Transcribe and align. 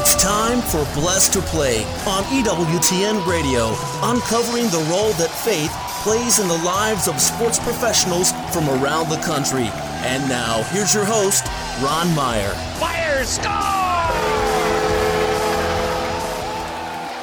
It's 0.00 0.14
time 0.14 0.62
for 0.62 0.82
Blessed 0.98 1.34
to 1.34 1.42
Play 1.42 1.84
on 2.06 2.24
EWTN 2.32 3.26
Radio, 3.26 3.66
uncovering 4.02 4.64
the 4.70 4.82
role 4.90 5.12
that 5.12 5.28
faith 5.28 5.70
plays 6.02 6.38
in 6.38 6.48
the 6.48 6.56
lives 6.64 7.06
of 7.06 7.20
sports 7.20 7.58
professionals 7.58 8.32
from 8.50 8.66
around 8.70 9.10
the 9.10 9.18
country. 9.18 9.68
And 10.00 10.26
now, 10.26 10.62
here's 10.72 10.94
your 10.94 11.04
host, 11.04 11.44
Ron 11.82 12.14
Meyer. 12.14 12.48
Fire, 12.78 13.24
score! 13.24 13.44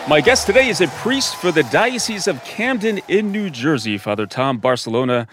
My 0.07 0.21
guest 0.23 0.45
today 0.45 0.69
is 0.69 0.79
a 0.79 0.87
priest 0.87 1.35
for 1.37 1.51
the 1.51 1.63
Diocese 1.63 2.27
of 2.27 2.43
Camden 2.43 2.99
in 3.07 3.31
New 3.31 3.49
Jersey. 3.49 3.97
Father 3.97 4.27
Tom 4.27 4.61
Barcellona 4.61 5.27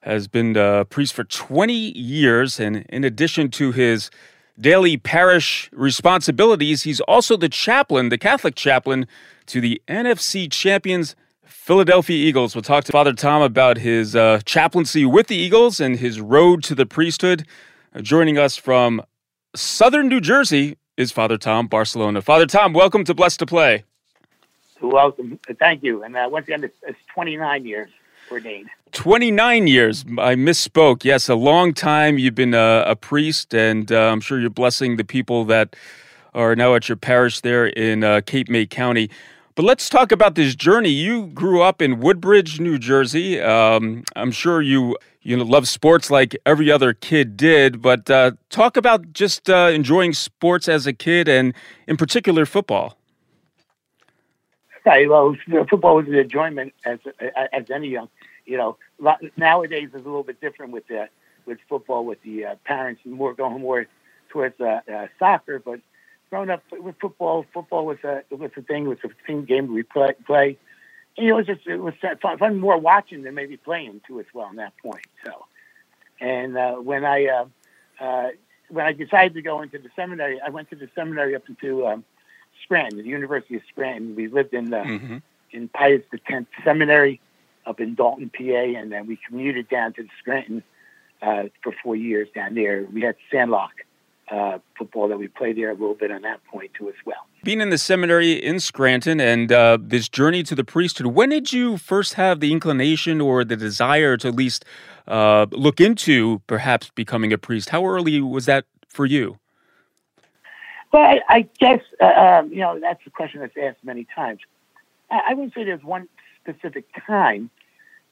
has 0.00 0.28
been 0.28 0.56
a 0.56 0.86
priest 0.86 1.12
for 1.12 1.24
20 1.24 1.74
years, 1.74 2.58
and 2.58 2.86
in 2.88 3.04
addition 3.04 3.50
to 3.50 3.70
his 3.70 4.10
daily 4.58 4.96
parish 4.96 5.70
responsibilities, 5.72 6.82
he's 6.82 7.00
also 7.00 7.36
the 7.36 7.48
chaplain, 7.48 8.08
the 8.08 8.18
Catholic 8.18 8.54
chaplain 8.54 9.06
to 9.46 9.60
the 9.60 9.80
NFC 9.88 10.50
champions 10.50 11.16
Philadelphia 11.44 12.16
Eagles. 12.16 12.54
We'll 12.54 12.62
talk 12.62 12.84
to 12.84 12.92
Father 12.92 13.12
Tom 13.12 13.42
about 13.42 13.78
his 13.78 14.16
uh, 14.16 14.40
chaplaincy 14.44 15.04
with 15.04 15.26
the 15.26 15.36
Eagles 15.36 15.80
and 15.80 15.96
his 15.96 16.20
road 16.20 16.62
to 16.64 16.74
the 16.74 16.86
priesthood. 16.86 17.46
Uh, 17.94 18.00
joining 18.00 18.38
us 18.38 18.56
from 18.56 19.02
southern 19.54 20.08
New 20.08 20.20
Jersey 20.20 20.78
is 20.96 21.12
Father 21.12 21.36
Tom 21.36 21.68
Barcellona. 21.68 22.22
Father 22.22 22.46
Tom, 22.46 22.72
welcome 22.72 23.04
to 23.04 23.14
Blessed 23.14 23.38
to 23.40 23.46
Play. 23.46 23.84
Welcome. 24.80 25.38
Thank 25.58 25.82
you. 25.82 26.02
And 26.02 26.16
uh, 26.16 26.28
once 26.30 26.44
again, 26.48 26.64
it's, 26.64 26.76
it's 26.82 26.98
29 27.14 27.66
years 27.66 27.90
ordained. 28.30 28.68
29 28.92 29.66
years. 29.66 30.04
I 30.18 30.34
misspoke. 30.34 31.04
Yes, 31.04 31.28
a 31.28 31.34
long 31.34 31.72
time. 31.72 32.18
You've 32.18 32.34
been 32.34 32.54
a, 32.54 32.84
a 32.86 32.96
priest, 32.96 33.54
and 33.54 33.90
uh, 33.90 34.08
I'm 34.10 34.20
sure 34.20 34.40
you're 34.40 34.50
blessing 34.50 34.96
the 34.96 35.04
people 35.04 35.44
that 35.46 35.76
are 36.34 36.54
now 36.56 36.74
at 36.74 36.88
your 36.88 36.96
parish 36.96 37.40
there 37.40 37.66
in 37.66 38.04
uh, 38.04 38.20
Cape 38.24 38.48
May 38.48 38.66
County. 38.66 39.10
But 39.54 39.64
let's 39.64 39.88
talk 39.88 40.12
about 40.12 40.36
this 40.36 40.54
journey. 40.54 40.90
You 40.90 41.26
grew 41.26 41.60
up 41.60 41.82
in 41.82 42.00
Woodbridge, 42.00 42.60
New 42.60 42.78
Jersey. 42.78 43.40
Um, 43.40 44.04
I'm 44.16 44.30
sure 44.30 44.62
you 44.62 44.96
you 45.22 45.36
know 45.36 45.44
love 45.44 45.68
sports 45.68 46.10
like 46.10 46.36
every 46.46 46.70
other 46.70 46.94
kid 46.94 47.36
did. 47.36 47.82
But 47.82 48.08
uh, 48.10 48.32
talk 48.48 48.76
about 48.76 49.12
just 49.12 49.50
uh, 49.50 49.70
enjoying 49.72 50.14
sports 50.14 50.68
as 50.68 50.86
a 50.86 50.92
kid, 50.92 51.28
and 51.28 51.52
in 51.86 51.96
particular 51.96 52.46
football. 52.46 52.96
Yeah, 54.86 55.06
well, 55.06 55.36
football 55.68 55.96
was 55.96 56.06
an 56.06 56.14
enjoyment 56.14 56.72
as 56.84 56.98
as 57.52 57.70
any 57.70 57.88
young. 57.88 58.08
You 58.46 58.56
know, 58.56 58.78
nowadays 59.36 59.90
it's 59.92 59.94
a 59.94 59.98
little 59.98 60.22
bit 60.22 60.40
different 60.40 60.72
with 60.72 60.86
the 60.88 61.08
with 61.46 61.58
football, 61.68 62.04
with 62.04 62.22
the 62.22 62.46
uh, 62.46 62.54
parents 62.64 63.02
more 63.04 63.34
going 63.34 63.60
more 63.60 63.86
towards 64.30 64.60
uh, 64.60 64.80
uh, 64.92 65.06
soccer. 65.18 65.58
But 65.58 65.80
growing 66.30 66.50
up 66.50 66.62
with 66.72 66.96
football, 67.00 67.44
football 67.52 67.86
was 67.86 67.98
a 68.04 68.22
was 68.30 68.50
a 68.56 68.62
thing. 68.62 68.86
It 68.86 68.88
was 68.88 68.98
a 69.04 69.26
team 69.26 69.44
game 69.44 69.72
we 69.72 69.82
play. 69.82 70.14
play. 70.26 70.58
And, 71.16 71.26
you 71.26 71.32
know, 71.32 71.38
it 71.38 71.46
was 71.48 71.56
just 71.56 71.66
it 71.66 71.76
was 71.76 71.94
fun, 72.22 72.38
fun 72.38 72.58
more 72.58 72.78
watching 72.78 73.22
than 73.22 73.34
maybe 73.34 73.56
playing 73.56 74.00
too 74.06 74.20
as 74.20 74.26
well. 74.32 74.48
In 74.48 74.56
that 74.56 74.76
point, 74.78 75.06
so. 75.24 75.46
And 76.20 76.56
uh, 76.56 76.74
when 76.76 77.04
I 77.04 77.26
uh, 77.26 77.44
uh, 78.02 78.28
when 78.68 78.86
I 78.86 78.92
decided 78.92 79.34
to 79.34 79.42
go 79.42 79.62
into 79.62 79.78
the 79.78 79.90
seminary, 79.96 80.40
I 80.40 80.50
went 80.50 80.70
to 80.70 80.76
the 80.76 80.88
seminary 80.94 81.34
up 81.34 81.48
into 81.48 81.86
um, 81.86 82.04
Scranton, 82.62 82.98
the 82.98 83.04
University 83.04 83.56
of 83.56 83.62
Scranton. 83.68 84.14
We 84.14 84.28
lived 84.28 84.54
in 84.54 84.70
the 84.70 84.78
mm-hmm. 84.78 85.16
in 85.52 85.68
Pius 85.68 86.02
X 86.12 86.44
Seminary 86.64 87.20
up 87.66 87.80
in 87.80 87.94
Dalton, 87.94 88.30
PA, 88.30 88.42
and 88.42 88.90
then 88.90 89.06
we 89.06 89.18
commuted 89.26 89.68
down 89.68 89.92
to 89.94 90.06
Scranton 90.18 90.62
uh, 91.22 91.44
for 91.62 91.72
four 91.82 91.96
years 91.96 92.28
down 92.34 92.54
there. 92.54 92.86
We 92.92 93.02
had 93.02 93.16
sandlot 93.30 93.70
uh, 94.30 94.58
football 94.78 95.08
that 95.08 95.18
we 95.18 95.28
played 95.28 95.56
there 95.56 95.70
a 95.70 95.74
little 95.74 95.94
bit 95.94 96.10
on 96.10 96.22
that 96.22 96.44
point 96.44 96.72
too 96.74 96.88
as 96.88 96.94
well. 97.04 97.26
Being 97.42 97.60
in 97.60 97.70
the 97.70 97.78
seminary 97.78 98.32
in 98.32 98.60
Scranton 98.60 99.20
and 99.20 99.50
uh, 99.50 99.78
this 99.80 100.08
journey 100.08 100.42
to 100.44 100.54
the 100.54 100.64
priesthood, 100.64 101.08
when 101.08 101.30
did 101.30 101.52
you 101.52 101.76
first 101.78 102.14
have 102.14 102.40
the 102.40 102.52
inclination 102.52 103.20
or 103.20 103.44
the 103.44 103.56
desire 103.56 104.16
to 104.18 104.28
at 104.28 104.34
least 104.34 104.64
uh, 105.08 105.46
look 105.50 105.80
into 105.80 106.40
perhaps 106.46 106.90
becoming 106.94 107.32
a 107.32 107.38
priest? 107.38 107.70
How 107.70 107.84
early 107.86 108.20
was 108.20 108.46
that 108.46 108.66
for 108.88 109.06
you? 109.06 109.38
Well, 110.92 111.20
I, 111.28 111.48
guess 111.58 111.80
uh, 112.00 112.04
um, 112.04 112.50
you 112.52 112.58
know 112.58 112.78
that's 112.80 113.00
a 113.06 113.10
question 113.10 113.40
that's 113.40 113.56
asked 113.56 113.84
many 113.84 114.06
times. 114.14 114.40
I, 115.10 115.20
I 115.28 115.34
wouldn't 115.34 115.54
say 115.54 115.64
there's 115.64 115.84
one 115.84 116.08
specific 116.42 116.86
time, 117.06 117.50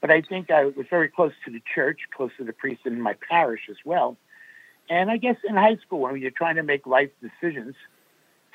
but 0.01 0.11
I 0.11 0.21
think 0.21 0.49
I 0.49 0.65
was 0.65 0.85
very 0.89 1.09
close 1.09 1.33
to 1.45 1.51
the 1.51 1.61
church, 1.73 1.99
close 2.15 2.31
to 2.37 2.43
the 2.43 2.53
priest 2.53 2.81
in 2.85 3.01
my 3.01 3.15
parish 3.29 3.61
as 3.69 3.77
well. 3.83 4.17
And 4.89 5.11
I 5.11 5.17
guess 5.17 5.35
in 5.47 5.55
high 5.55 5.75
school, 5.77 5.99
when 5.99 6.17
you're 6.17 6.31
trying 6.31 6.55
to 6.55 6.63
make 6.63 6.87
life 6.87 7.11
decisions, 7.21 7.75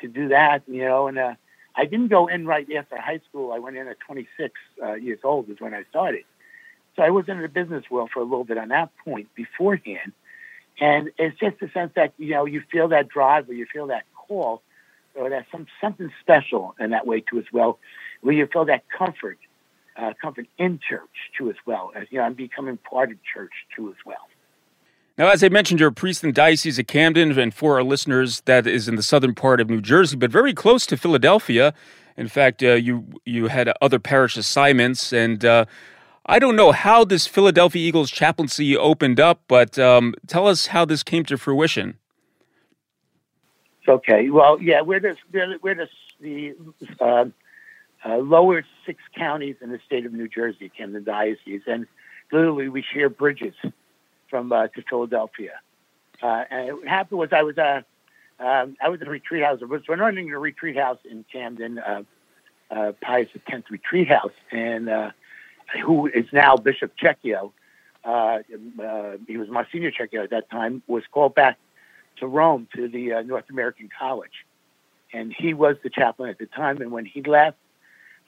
to 0.00 0.08
do 0.08 0.28
that, 0.28 0.62
you 0.66 0.84
know, 0.84 1.08
and 1.08 1.18
uh, 1.18 1.34
I 1.76 1.84
didn't 1.84 2.08
go 2.08 2.26
in 2.26 2.46
right 2.46 2.66
after 2.72 3.00
high 3.00 3.20
school. 3.28 3.52
I 3.52 3.58
went 3.58 3.76
in 3.76 3.88
at 3.88 3.98
26 4.00 4.52
uh, 4.82 4.94
years 4.94 5.20
old 5.24 5.48
is 5.50 5.60
when 5.60 5.74
I 5.74 5.84
started. 5.90 6.24
So 6.96 7.02
I 7.02 7.10
was 7.10 7.28
in 7.28 7.40
the 7.40 7.48
business 7.48 7.84
world 7.90 8.10
for 8.12 8.20
a 8.20 8.24
little 8.24 8.44
bit 8.44 8.58
on 8.58 8.68
that 8.68 8.90
point 9.04 9.28
beforehand. 9.34 10.12
And 10.80 11.10
it's 11.18 11.38
just 11.38 11.58
the 11.60 11.70
sense 11.72 11.92
that, 11.96 12.14
you 12.18 12.30
know, 12.30 12.46
you 12.46 12.62
feel 12.70 12.88
that 12.88 13.08
drive 13.08 13.48
or 13.48 13.54
you 13.54 13.66
feel 13.72 13.88
that 13.88 14.04
call 14.26 14.62
or 15.14 15.30
that 15.30 15.46
some 15.52 15.66
something 15.80 16.10
special 16.20 16.74
in 16.80 16.90
that 16.90 17.06
way 17.06 17.20
too 17.20 17.38
as 17.38 17.44
well, 17.52 17.78
where 18.20 18.34
you 18.34 18.46
feel 18.52 18.64
that 18.64 18.84
comfort 18.96 19.38
uh, 19.96 20.12
comfort 20.20 20.46
in 20.58 20.80
church 20.88 21.16
too 21.36 21.50
as 21.50 21.56
well. 21.66 21.92
As 21.94 22.06
you 22.10 22.18
know, 22.18 22.24
I'm 22.24 22.34
becoming 22.34 22.76
part 22.78 23.10
of 23.12 23.18
church 23.22 23.52
too 23.74 23.88
as 23.88 23.96
well. 24.04 24.28
Now, 25.16 25.28
as 25.28 25.44
I 25.44 25.48
mentioned, 25.48 25.78
you're 25.78 25.90
a 25.90 25.92
priest 25.92 26.24
in 26.24 26.30
the 26.30 26.34
Diocese 26.34 26.76
of 26.80 26.88
Camden, 26.88 27.38
and 27.38 27.54
for 27.54 27.76
our 27.76 27.84
listeners, 27.84 28.42
that 28.46 28.66
is 28.66 28.88
in 28.88 28.96
the 28.96 29.02
southern 29.02 29.32
part 29.32 29.60
of 29.60 29.70
New 29.70 29.80
Jersey, 29.80 30.16
but 30.16 30.32
very 30.32 30.52
close 30.52 30.86
to 30.86 30.96
Philadelphia. 30.96 31.72
In 32.16 32.26
fact, 32.26 32.62
uh, 32.62 32.72
you 32.72 33.06
you 33.24 33.46
had 33.46 33.72
other 33.80 34.00
parish 34.00 34.36
assignments, 34.36 35.12
and 35.12 35.44
uh, 35.44 35.66
I 36.26 36.38
don't 36.40 36.56
know 36.56 36.72
how 36.72 37.04
this 37.04 37.26
Philadelphia 37.28 37.86
Eagles 37.86 38.10
chaplaincy 38.10 38.76
opened 38.76 39.20
up, 39.20 39.42
but 39.46 39.78
um, 39.78 40.14
tell 40.26 40.48
us 40.48 40.66
how 40.68 40.84
this 40.84 41.02
came 41.02 41.24
to 41.26 41.38
fruition. 41.38 41.98
Okay. 43.86 44.30
Well, 44.30 44.60
yeah, 44.60 44.80
we're 44.80 45.00
the 45.00 45.16
we're 45.62 45.74
the, 45.74 45.88
the 46.20 46.54
uh, 47.00 47.26
uh, 48.04 48.16
lower 48.18 48.64
six 48.86 49.02
counties 49.14 49.56
in 49.60 49.70
the 49.70 49.80
state 49.84 50.06
of 50.06 50.12
New 50.12 50.28
Jersey, 50.28 50.70
Camden 50.70 51.04
Diocese, 51.04 51.62
and 51.66 51.86
literally 52.32 52.68
we 52.68 52.82
share 52.82 53.08
bridges 53.08 53.54
from 54.28 54.52
uh, 54.52 54.68
to 54.68 54.82
Philadelphia. 54.88 55.60
Uh, 56.22 56.44
and 56.50 56.76
what 56.76 56.88
happened 56.88 57.18
was 57.18 57.28
I 57.32 57.42
was 57.42 57.58
uh, 57.58 57.82
um, 58.40 58.76
I 58.82 58.88
was 58.88 59.00
at 59.00 59.06
a 59.06 59.10
retreat 59.10 59.44
house. 59.44 59.60
I 59.62 59.66
was 59.66 59.82
running 59.88 60.32
a 60.32 60.38
retreat 60.38 60.76
house 60.76 60.98
in 61.08 61.24
Camden, 61.30 61.78
uh, 61.78 62.02
uh, 62.70 62.92
Pius 63.00 63.28
X 63.46 63.70
Retreat 63.70 64.08
House, 64.08 64.32
and 64.50 64.88
uh, 64.88 65.10
who 65.84 66.06
is 66.06 66.26
now 66.32 66.56
Bishop 66.56 66.92
Checchio. 66.96 67.52
Uh, 68.04 68.40
uh, 68.82 69.12
he 69.26 69.36
was 69.36 69.48
my 69.48 69.66
senior 69.72 69.90
Checchio 69.90 70.24
at 70.24 70.30
that 70.30 70.50
time. 70.50 70.82
Was 70.86 71.04
called 71.10 71.34
back 71.34 71.58
to 72.18 72.26
Rome 72.26 72.68
to 72.74 72.88
the 72.88 73.14
uh, 73.14 73.22
North 73.22 73.44
American 73.50 73.88
College, 73.96 74.44
and 75.12 75.34
he 75.36 75.54
was 75.54 75.76
the 75.82 75.90
chaplain 75.90 76.30
at 76.30 76.38
the 76.38 76.46
time. 76.46 76.80
And 76.80 76.90
when 76.90 77.04
he 77.04 77.22
left, 77.22 77.56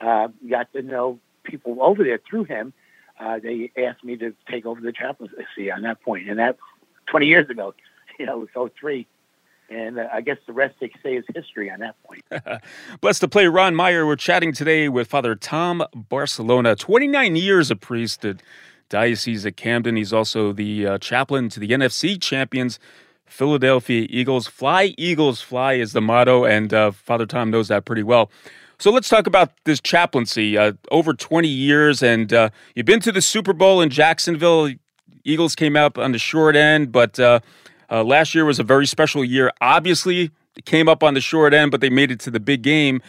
uh, 0.01 0.29
got 0.49 0.73
to 0.73 0.83
know 0.83 1.19
people 1.45 1.79
over 1.81 2.05
there 2.05 2.21
through 2.29 2.45
him. 2.45 2.73
Uh, 3.19 3.39
they 3.39 3.71
asked 3.79 4.05
me 4.05 4.17
to 4.17 4.35
take 4.51 4.67
over 4.67 4.81
the 4.81 4.93
chaplaincy 4.93 5.71
on 5.71 5.83
that 5.83 6.03
point, 6.03 6.29
and 6.29 6.39
that 6.39 6.59
20 7.07 7.27
years 7.27 7.49
ago, 7.49 7.75
you 8.19 8.27
know, 8.27 8.43
it 8.43 8.49
was 8.55 8.71
03. 8.81 9.07
And 9.69 9.99
uh, 9.99 10.07
I 10.13 10.21
guess 10.21 10.37
the 10.47 10.53
rest 10.53 10.77
they 10.81 10.93
say 11.03 11.17
is 11.17 11.25
history 11.35 11.71
on 11.71 11.81
that 11.81 11.97
point. 12.05 12.23
Blessed 13.01 13.21
to 13.23 13.29
play 13.29 13.49
Ron 13.49 13.75
Meyer. 13.75 14.07
We're 14.07 14.15
chatting 14.15 14.53
today 14.53 14.89
with 14.89 15.09
Father 15.09 15.35
Tom 15.35 15.85
Barcellona, 15.93 16.79
29 16.79 17.35
years 17.35 17.71
a 17.71 17.77
priest 17.77 18.25
at 18.25 18.43
Diocese 18.89 19.45
of 19.45 19.57
Camden. 19.57 19.97
He's 19.97 20.13
also 20.13 20.53
the 20.53 20.87
uh, 20.87 20.99
chaplain 20.99 21.49
to 21.49 21.59
the 21.59 21.71
NFC 21.71 22.21
champions, 22.21 22.79
Philadelphia 23.27 24.07
Eagles. 24.09 24.47
Fly, 24.47 24.95
Eagles, 24.97 25.41
fly 25.41 25.75
is 25.75 25.93
the 25.93 26.01
motto, 26.01 26.45
and 26.45 26.73
uh, 26.73 26.91
Father 26.91 27.27
Tom 27.27 27.51
knows 27.51 27.69
that 27.69 27.85
pretty 27.85 28.03
well. 28.03 28.31
So 28.79 28.91
let's 28.91 29.09
talk 29.09 29.27
about 29.27 29.53
this 29.65 29.81
chaplaincy. 29.81 30.59
Uh, 30.59 30.73
over 30.91 31.15
20 31.15 31.49
years, 31.49 32.03
and 32.03 32.33
uh, 32.33 32.51
you've 32.75 32.87
been 32.87 33.01
to 33.01 33.13
the 33.13 33.23
Super 33.23 33.53
Bowl 33.53 33.81
in 33.81 33.91
Jacksonville. 33.91 34.71
Eagles 35.25 35.55
came 35.55 35.77
up 35.77 35.99
on 35.99 36.13
the 36.13 36.19
short 36.19 36.57
end, 36.57 36.93
but 36.93 37.19
uh, 37.19 37.41
uh 37.91 38.05
last 38.05 38.35
year 38.35 38.45
was 38.45 38.59
a 38.59 38.65
very 38.65 38.87
special 38.87 39.25
year. 39.25 39.51
Obviously, 39.61 40.31
came 40.65 40.89
up 40.89 41.03
on 41.03 41.15
the 41.15 41.21
short 41.21 41.55
end, 41.55 41.71
but 41.71 41.81
they 41.81 41.91
made 41.91 42.11
it 42.11 42.21
to 42.21 42.31
the 42.31 42.41
big 42.41 42.63
game. 42.63 43.03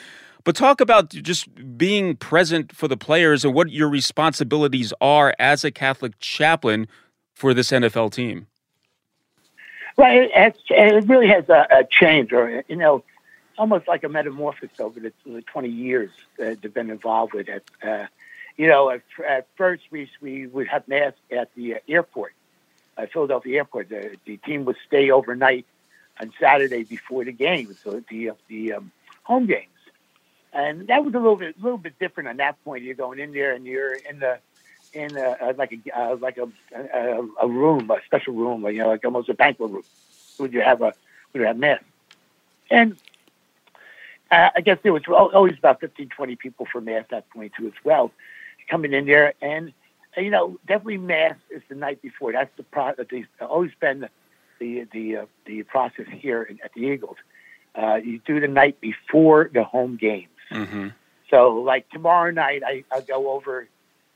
But 0.43 0.55
talk 0.55 0.79
about 0.79 1.09
just 1.09 1.77
being 1.77 2.15
present 2.15 2.73
for 2.73 2.87
the 2.87 2.95
players 2.95 3.43
and 3.43 3.53
what 3.53 3.69
your 3.69 3.89
responsibilities 3.89 4.93
are 5.01 5.35
as 5.39 5.65
a 5.65 5.71
Catholic 5.71 6.17
chaplain 6.19 6.87
for 7.35 7.53
this 7.53 7.71
NFL 7.71 8.13
team. 8.13 8.47
Well, 9.97 10.11
it, 10.11 10.57
it 10.69 11.07
really 11.07 11.27
has 11.27 11.49
a, 11.49 11.67
a 11.71 11.83
change, 11.89 12.31
or 12.31 12.63
you 12.67 12.75
know 12.75 13.03
almost 13.57 13.87
like 13.87 14.03
a 14.03 14.09
metamorphosis 14.09 14.79
over 14.79 14.99
the, 14.99 15.11
the 15.25 15.41
20 15.41 15.67
years 15.67 16.11
that 16.37 16.61
they've 16.61 16.73
been 16.73 16.91
involved 16.91 17.33
with 17.33 17.49
it. 17.49 17.67
Uh, 17.83 18.05
you 18.55 18.67
know, 18.67 18.91
at, 18.91 19.01
at, 19.27 19.47
first 19.55 19.83
we, 19.89 20.09
we 20.21 20.45
would 20.45 20.67
have 20.67 20.87
mass 20.87 21.13
at 21.31 21.53
the 21.55 21.75
uh, 21.75 21.79
airport, 21.87 22.33
uh, 22.97 23.07
Philadelphia 23.11 23.57
airport. 23.57 23.89
The, 23.89 24.15
the, 24.25 24.37
team 24.37 24.65
would 24.65 24.77
stay 24.85 25.09
overnight 25.09 25.65
on 26.19 26.31
Saturday 26.39 26.83
before 26.83 27.25
the 27.25 27.31
game, 27.31 27.75
so 27.83 28.03
the 28.09 28.31
the 28.47 28.73
um, 28.73 28.91
home 29.23 29.47
games, 29.47 29.65
and 30.53 30.87
that 30.87 31.03
was 31.03 31.13
a 31.15 31.19
little 31.19 31.35
bit 31.35 31.55
a 31.59 31.63
little 31.63 31.77
bit 31.77 31.97
different 31.99 32.29
on 32.29 32.37
that 32.37 32.63
point. 32.63 32.83
You're 32.83 32.95
going 32.95 33.19
in 33.19 33.31
there 33.33 33.53
and 33.53 33.65
you're 33.65 33.95
in 33.95 34.19
the 34.19 34.39
in 34.93 35.17
a, 35.17 35.53
like 35.57 35.73
a 35.73 35.99
uh, 35.99 36.15
like 36.17 36.37
a, 36.37 36.49
a, 36.75 37.27
a 37.41 37.47
room, 37.47 37.89
a 37.91 37.97
special 38.05 38.33
room, 38.33 38.63
like, 38.63 38.73
you 38.73 38.81
know, 38.81 38.89
like 38.89 39.05
almost 39.05 39.29
a 39.29 39.33
banquet 39.33 39.71
room. 39.71 39.83
Would 40.39 40.53
you 40.53 40.61
have 40.61 40.81
a 40.81 40.93
would 41.33 41.39
you 41.41 41.45
have 41.45 41.57
mass? 41.57 41.81
And 42.69 42.97
uh, 44.31 44.49
I 44.55 44.61
guess 44.61 44.79
there 44.83 44.93
was 44.93 45.03
always 45.07 45.57
about 45.57 45.79
15, 45.79 46.09
20 46.09 46.35
people 46.35 46.67
for 46.71 46.81
mass 46.81 47.01
at 47.01 47.09
that 47.09 47.29
point 47.29 47.53
too 47.57 47.67
as 47.67 47.73
well, 47.83 48.11
coming 48.69 48.93
in 48.93 49.05
there. 49.05 49.33
And 49.41 49.73
you 50.17 50.29
know, 50.29 50.59
definitely 50.67 50.97
mass 50.97 51.35
is 51.49 51.61
the 51.69 51.75
night 51.75 52.01
before. 52.01 52.31
That's 52.31 52.55
the 52.57 52.63
pro. 52.63 52.93
The, 52.95 53.25
always 53.41 53.71
been 53.79 54.01
the 54.01 54.09
the 54.59 54.87
the, 54.91 55.17
uh, 55.17 55.25
the 55.45 55.63
process 55.63 56.05
here 56.09 56.49
at 56.63 56.73
the 56.73 56.81
Eagles. 56.81 57.17
Uh, 57.75 57.95
you 58.03 58.19
do 58.25 58.39
the 58.39 58.47
night 58.47 58.81
before 58.81 59.49
the 59.53 59.63
home 59.63 59.97
games. 59.97 60.29
Mm-hmm. 60.51 60.87
So, 61.29 61.55
like 61.55 61.89
tomorrow 61.89 62.31
night, 62.31 62.63
I, 62.65 62.83
I 62.91 63.01
go 63.01 63.31
over, 63.31 63.67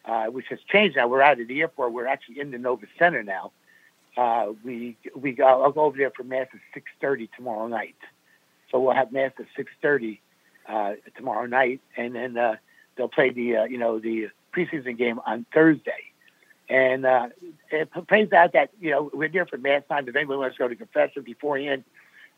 uh, 0.06 0.26
which 0.26 0.48
has 0.50 0.60
changed 0.72 0.98
now. 0.98 1.08
We're 1.08 1.22
out 1.22 1.40
of 1.40 1.48
the 1.48 1.62
airport. 1.62 1.94
We're 1.94 2.08
actually 2.08 2.40
in 2.40 2.52
the 2.52 2.58
Nova 2.58 2.86
Center 2.98 3.24
now. 3.24 3.52
Uh, 4.18 4.54
we 4.64 4.98
we 5.16 5.32
go, 5.32 5.46
I'll 5.46 5.72
go 5.72 5.82
over 5.82 5.98
there 5.98 6.12
for 6.12 6.24
mass 6.24 6.48
at 6.54 6.60
six 6.74 6.92
thirty 7.00 7.30
tomorrow 7.36 7.68
night. 7.68 7.96
So 8.70 8.80
we'll 8.80 8.96
have 8.96 9.12
mass 9.12 9.32
at 9.40 9.46
six 9.56 9.72
thirty 9.82 10.22
uh, 10.68 10.94
tomorrow 11.16 11.46
night, 11.46 11.82
and 11.96 12.16
then 12.16 12.38
uh, 12.38 12.56
they'll 12.96 13.08
play 13.08 13.30
the 13.30 13.58
uh, 13.58 13.64
you 13.66 13.78
know 13.78 14.00
the 14.00 14.30
preseason 14.54 14.98
game 14.98 15.20
on 15.26 15.46
Thursday. 15.54 16.12
And 16.70 17.06
uh, 17.06 17.28
it 17.70 17.90
plays 18.08 18.32
out 18.32 18.54
that, 18.54 18.70
you 18.80 18.92
know, 18.92 19.10
we're 19.14 19.28
there 19.28 19.46
for 19.46 19.58
mass 19.58 19.84
time. 19.90 20.08
If 20.08 20.16
anyone 20.16 20.38
wants 20.38 20.56
to 20.56 20.64
go 20.64 20.68
to 20.70 20.76
confession 20.76 21.22
beforehand, 21.22 21.84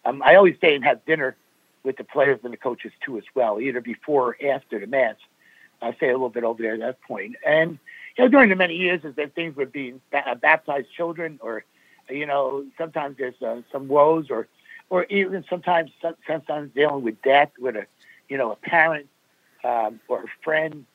um, 0.05 0.23
I 0.23 0.35
always 0.35 0.57
stay 0.57 0.73
and 0.73 0.83
have 0.83 1.05
dinner 1.05 1.35
with 1.83 1.97
the 1.97 2.03
players 2.03 2.39
and 2.43 2.51
the 2.51 2.57
coaches 2.57 2.91
too 3.05 3.19
as 3.19 3.25
well, 3.35 3.61
either 3.61 3.79
before 3.79 4.29
or 4.29 4.51
after 4.51 4.79
the 4.79 4.87
match. 4.87 5.19
I 5.83 5.93
stay 5.93 6.09
a 6.09 6.13
little 6.13 6.29
bit 6.29 6.43
over 6.43 6.61
there 6.61 6.73
at 6.73 6.79
that 6.79 7.01
point. 7.01 7.35
And, 7.45 7.77
you 8.17 8.23
know, 8.23 8.29
during 8.29 8.49
the 8.49 8.55
many 8.55 8.75
years 8.75 9.01
as 9.05 9.15
that 9.15 9.35
things 9.35 9.55
would 9.55 9.71
be 9.71 9.95
baptized 10.11 10.87
children 10.95 11.39
or, 11.41 11.63
you 12.09 12.25
know, 12.25 12.65
sometimes 12.77 13.17
there's 13.17 13.41
uh, 13.41 13.61
some 13.71 13.87
woes 13.87 14.29
or, 14.29 14.47
or 14.89 15.05
even 15.05 15.43
sometimes, 15.49 15.91
sometimes 16.27 16.71
dealing 16.73 17.03
with 17.03 17.21
death 17.21 17.51
with 17.59 17.75
a, 17.75 17.85
you 18.29 18.37
know, 18.37 18.51
a 18.51 18.55
parent 18.55 19.07
um, 19.63 19.99
or 20.07 20.23
a 20.23 20.27
friend 20.43 20.85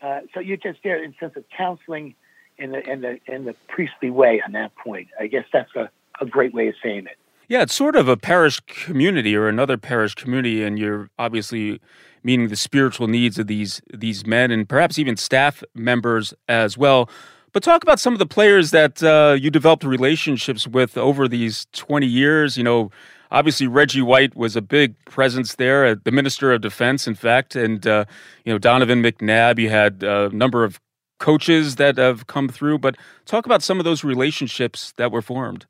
uh, 0.00 0.20
so 0.32 0.40
you're 0.40 0.56
just 0.56 0.78
there 0.84 1.02
in 1.02 1.14
sense 1.18 1.36
of 1.36 1.44
counseling 1.56 2.14
in 2.56 2.70
the 2.72 2.88
in 2.88 3.00
the 3.00 3.20
in 3.26 3.44
the 3.44 3.54
priestly 3.68 4.10
way 4.10 4.40
on 4.40 4.52
that 4.52 4.74
point. 4.76 5.08
I 5.18 5.26
guess 5.26 5.44
that's 5.52 5.74
a, 5.74 5.90
a 6.20 6.26
great 6.26 6.54
way 6.54 6.68
of 6.68 6.74
saying 6.82 7.06
it. 7.06 7.16
Yeah, 7.48 7.62
it's 7.62 7.74
sort 7.74 7.96
of 7.96 8.08
a 8.08 8.16
parish 8.18 8.60
community 8.66 9.34
or 9.34 9.48
another 9.48 9.78
parish 9.78 10.14
community, 10.14 10.62
and 10.62 10.78
you're 10.78 11.08
obviously 11.18 11.80
meeting 12.22 12.48
the 12.48 12.56
spiritual 12.56 13.08
needs 13.08 13.38
of 13.38 13.46
these 13.46 13.80
these 13.92 14.26
men 14.26 14.50
and 14.50 14.68
perhaps 14.68 14.98
even 14.98 15.16
staff 15.16 15.64
members 15.74 16.34
as 16.46 16.76
well. 16.76 17.08
But 17.54 17.62
talk 17.62 17.82
about 17.82 18.00
some 18.00 18.12
of 18.12 18.18
the 18.18 18.26
players 18.26 18.70
that 18.72 19.02
uh, 19.02 19.34
you 19.40 19.50
developed 19.50 19.82
relationships 19.84 20.66
with 20.68 20.98
over 20.98 21.26
these 21.26 21.66
20 21.72 22.06
years. 22.06 22.58
You 22.58 22.64
know, 22.64 22.90
obviously 23.30 23.66
Reggie 23.66 24.02
White 24.02 24.36
was 24.36 24.54
a 24.54 24.60
big 24.60 25.02
presence 25.06 25.54
there, 25.54 25.86
uh, 25.86 25.94
the 26.04 26.12
Minister 26.12 26.52
of 26.52 26.60
Defense, 26.60 27.06
in 27.06 27.14
fact, 27.14 27.56
and 27.56 27.86
uh, 27.86 28.04
you 28.44 28.52
know 28.52 28.58
Donovan 28.58 29.02
McNabb. 29.02 29.58
You 29.58 29.70
had 29.70 30.02
a 30.02 30.28
number 30.28 30.64
of 30.64 30.78
coaches 31.18 31.76
that 31.76 31.96
have 31.96 32.26
come 32.26 32.50
through, 32.50 32.80
but 32.80 32.98
talk 33.24 33.46
about 33.46 33.62
some 33.62 33.78
of 33.78 33.86
those 33.86 34.04
relationships 34.04 34.92
that 34.98 35.10
were 35.10 35.22
formed. 35.22 35.64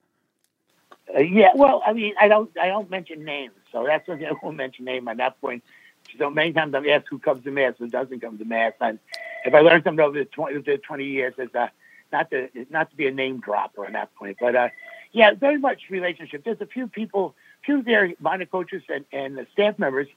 Uh, 1.15 1.21
yeah, 1.21 1.51
well, 1.55 1.83
I 1.87 1.93
mean, 1.93 2.15
I 2.21 2.29
don't, 2.29 2.51
I 2.61 2.69
don't 2.69 2.91
mention 2.91 3.25
names, 3.25 3.55
so 3.73 3.85
that's 3.87 4.07
what 4.09 4.23
I 4.23 4.33
won't 4.43 4.57
mention 4.57 4.85
name 4.85 5.09
on 5.09 5.17
that 5.19 5.41
point. 5.41 5.65
So 6.19 6.31
many 6.31 6.53
times 6.53 6.75
I'm 6.75 6.89
asked 6.89 7.07
who 7.11 7.19
comes 7.19 7.45
to 7.45 7.51
mass, 7.51 7.75
who 7.79 7.89
doesn't 7.89 8.21
come 8.21 8.39
to 8.39 8.45
mass, 8.45 8.73
and 8.81 8.99
if 9.45 9.55
I 9.55 9.61
learned 9.61 9.85
something 9.85 10.05
over 10.05 10.19
the 10.19 10.25
20, 10.25 10.59
the 10.63 10.79
20 10.79 11.05
years, 11.05 11.35
it's 11.39 11.55
uh, 11.55 11.69
not 12.13 12.31
to 12.31 12.49
not 12.71 12.91
to 12.91 12.97
be 12.97 13.07
a 13.07 13.11
name 13.11 13.41
dropper 13.41 13.87
on 13.87 13.93
that 13.93 14.15
point, 14.15 14.39
but 14.41 14.55
uh, 14.55 14.69
yeah, 15.13 15.35
very 15.35 15.59
much 15.59 15.83
relationship. 15.91 16.45
There's 16.45 16.61
a 16.61 16.67
few 16.67 16.87
people 16.87 17.35
two 17.65 17.83
their 17.83 18.13
minor 18.21 18.47
coaches 18.47 18.83
and, 18.89 19.05
and 19.13 19.37
the 19.37 19.47
staff 19.53 19.79
members 19.79 20.09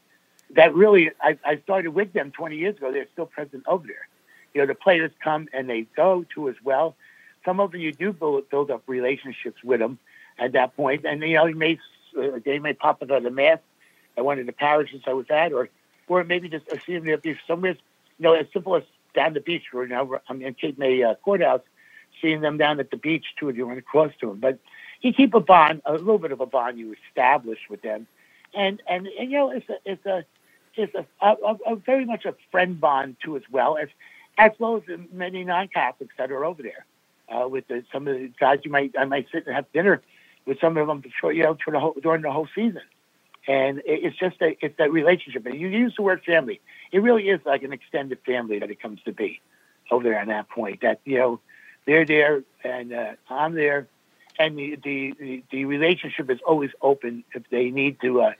that 0.55 0.73
really 0.75 1.11
I, 1.21 1.37
I 1.45 1.57
started 1.57 1.89
with 1.89 2.13
them 2.13 2.31
20 2.31 2.57
years 2.57 2.77
ago. 2.77 2.91
They're 2.91 3.07
still 3.13 3.25
present 3.25 3.63
over 3.67 3.87
there. 3.87 4.07
You 4.53 4.61
know, 4.61 4.67
the 4.67 4.75
players 4.75 5.11
come 5.23 5.47
and 5.53 5.69
they 5.69 5.87
go 5.95 6.25
too 6.33 6.49
as 6.49 6.55
well. 6.63 6.95
Some 7.45 7.59
of 7.59 7.71
them 7.71 7.81
you 7.81 7.91
do 7.91 8.13
build, 8.13 8.49
build 8.49 8.69
up 8.69 8.83
relationships 8.87 9.63
with 9.63 9.79
them 9.79 9.97
at 10.39 10.53
that 10.53 10.75
point, 10.75 11.05
and 11.05 11.21
you 11.21 11.35
know, 11.35 11.45
you 11.45 11.55
may 11.55 11.79
uh, 12.17 12.39
they 12.43 12.59
may 12.59 12.73
pop 12.73 13.01
up 13.01 13.11
at 13.11 13.23
the 13.23 13.31
mass 13.31 13.59
at 14.17 14.25
one 14.25 14.39
of 14.39 14.45
the 14.45 14.51
parishes 14.51 15.01
I 15.05 15.13
was 15.13 15.27
at, 15.29 15.53
or 15.53 15.69
or 16.07 16.23
maybe 16.23 16.49
just 16.49 16.65
seeing 16.85 17.03
them 17.05 17.19
be 17.21 17.37
somewhere, 17.47 17.71
you 17.71 18.23
know, 18.23 18.33
as 18.33 18.47
simple 18.51 18.75
as 18.75 18.83
down 19.15 19.33
the 19.33 19.39
beach. 19.39 19.63
Or 19.73 19.87
know, 19.87 20.19
I'm 20.27 20.41
in 20.41 20.53
Cape 20.53 20.77
May 20.77 21.03
uh, 21.03 21.15
courthouse, 21.15 21.61
seeing 22.21 22.41
them 22.41 22.57
down 22.57 22.79
at 22.79 22.91
the 22.91 22.97
beach 22.97 23.25
too, 23.39 23.49
if 23.49 23.55
you 23.55 23.65
want 23.65 23.77
to 23.77 23.83
cross 23.83 24.11
to 24.19 24.27
them. 24.27 24.39
But 24.39 24.59
you 25.01 25.13
keep 25.13 25.33
a 25.33 25.39
bond, 25.39 25.81
a 25.85 25.93
little 25.93 26.19
bit 26.19 26.31
of 26.31 26.41
a 26.41 26.45
bond 26.45 26.77
you 26.77 26.95
establish 27.07 27.59
with 27.69 27.81
them, 27.81 28.07
and 28.53 28.81
and, 28.87 29.07
and 29.07 29.31
you 29.31 29.37
know 29.37 29.51
it's 29.51 29.69
a 29.69 29.77
it's 29.85 30.05
a 30.05 30.25
it's 30.75 30.93
a, 30.95 31.05
a, 31.21 31.55
a 31.67 31.75
very 31.75 32.05
much 32.05 32.25
a 32.25 32.35
friend 32.51 32.79
bond 32.79 33.17
too 33.23 33.35
as 33.35 33.43
well 33.51 33.77
as 33.77 33.89
as 34.37 34.51
well 34.59 34.77
as 34.77 34.83
the 34.87 34.99
many 35.11 35.43
non-Catholics 35.43 36.15
that 36.17 36.31
are 36.31 36.45
over 36.45 36.63
there. 36.63 36.85
Uh, 37.29 37.47
with 37.47 37.65
the, 37.69 37.81
some 37.93 38.05
of 38.09 38.13
the 38.13 38.29
guys 38.39 38.59
you 38.63 38.71
might 38.71 38.93
I 38.99 39.05
might 39.05 39.27
sit 39.31 39.45
and 39.47 39.55
have 39.55 39.71
dinner 39.71 40.01
with 40.45 40.59
some 40.59 40.77
of 40.77 40.87
them 40.87 40.99
before 40.99 41.33
you 41.33 41.43
know 41.43 41.57
for 41.63 41.71
the 41.71 41.79
whole, 41.79 41.95
during 42.01 42.21
the 42.21 42.31
whole 42.31 42.47
season, 42.53 42.81
and 43.47 43.81
it's 43.85 44.17
just 44.17 44.41
a 44.41 44.57
it's 44.61 44.77
that 44.77 44.91
relationship. 44.91 45.45
And 45.45 45.59
you 45.59 45.67
use 45.67 45.93
the 45.95 46.03
word 46.03 46.23
family. 46.23 46.61
It 46.91 46.99
really 46.99 47.29
is 47.29 47.39
like 47.45 47.63
an 47.63 47.73
extended 47.73 48.19
family 48.25 48.59
that 48.59 48.69
it 48.69 48.81
comes 48.81 49.01
to 49.03 49.11
be 49.11 49.41
over 49.89 50.03
there 50.03 50.19
on 50.19 50.27
that 50.27 50.49
point. 50.49 50.81
That 50.81 50.99
you 51.05 51.17
know 51.17 51.39
they're 51.85 52.05
there 52.05 52.43
and 52.63 52.93
uh, 52.93 53.13
I'm 53.29 53.55
there 53.55 53.87
and 54.39 54.57
the, 54.57 54.75
the, 54.83 55.43
the 55.51 55.65
relationship 55.65 56.29
is 56.29 56.39
always 56.45 56.71
open. 56.81 57.23
If 57.33 57.43
they 57.49 57.69
need 57.69 57.99
to, 58.01 58.21
uh, 58.21 58.33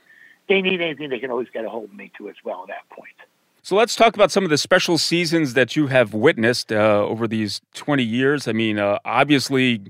they 0.48 0.60
need 0.60 0.80
anything, 0.80 1.10
they 1.10 1.18
can 1.18 1.30
always 1.30 1.48
get 1.52 1.64
a 1.64 1.68
hold 1.68 1.84
of 1.84 1.94
me 1.94 2.10
too 2.16 2.28
as 2.28 2.36
well 2.44 2.62
at 2.62 2.68
that 2.68 2.88
point. 2.94 3.14
So 3.62 3.76
let's 3.76 3.94
talk 3.94 4.14
about 4.14 4.32
some 4.32 4.42
of 4.42 4.50
the 4.50 4.58
special 4.58 4.98
seasons 4.98 5.54
that 5.54 5.76
you 5.76 5.86
have 5.86 6.12
witnessed 6.12 6.72
uh, 6.72 7.06
over 7.06 7.28
these 7.28 7.60
20 7.74 8.02
years. 8.02 8.48
I 8.48 8.52
mean, 8.52 8.78
uh, 8.78 8.98
obviously, 9.04 9.82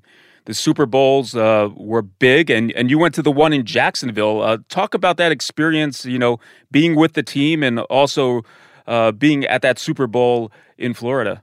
the 0.45 0.55
Super 0.55 0.87
Bowls 0.87 1.37
uh, 1.37 1.69
were 1.75 2.03
big, 2.03 2.51
and, 2.51 2.73
and 2.73 2.91
you 2.91 2.99
went 2.99 3.15
to 3.15 3.23
the 3.23 3.31
one 3.31 3.53
in 3.53 3.65
Jacksonville. 3.65 4.43
Uh, 4.43 4.59
talk 4.69 4.95
about 4.95 5.17
that 5.17 5.33
experience, 5.33 6.05
you 6.05 6.19
know, 6.19 6.41
being 6.71 6.97
with 6.97 7.13
the 7.13 7.23
team 7.23 7.63
and 7.63 7.81
also 7.81 8.43
uh, 8.87 9.13
being 9.13 9.45
at 9.47 9.63
that 9.63 9.79
Super 9.79 10.07
Bowl 10.07 10.51
in 10.79 10.95
Florida. 10.95 11.43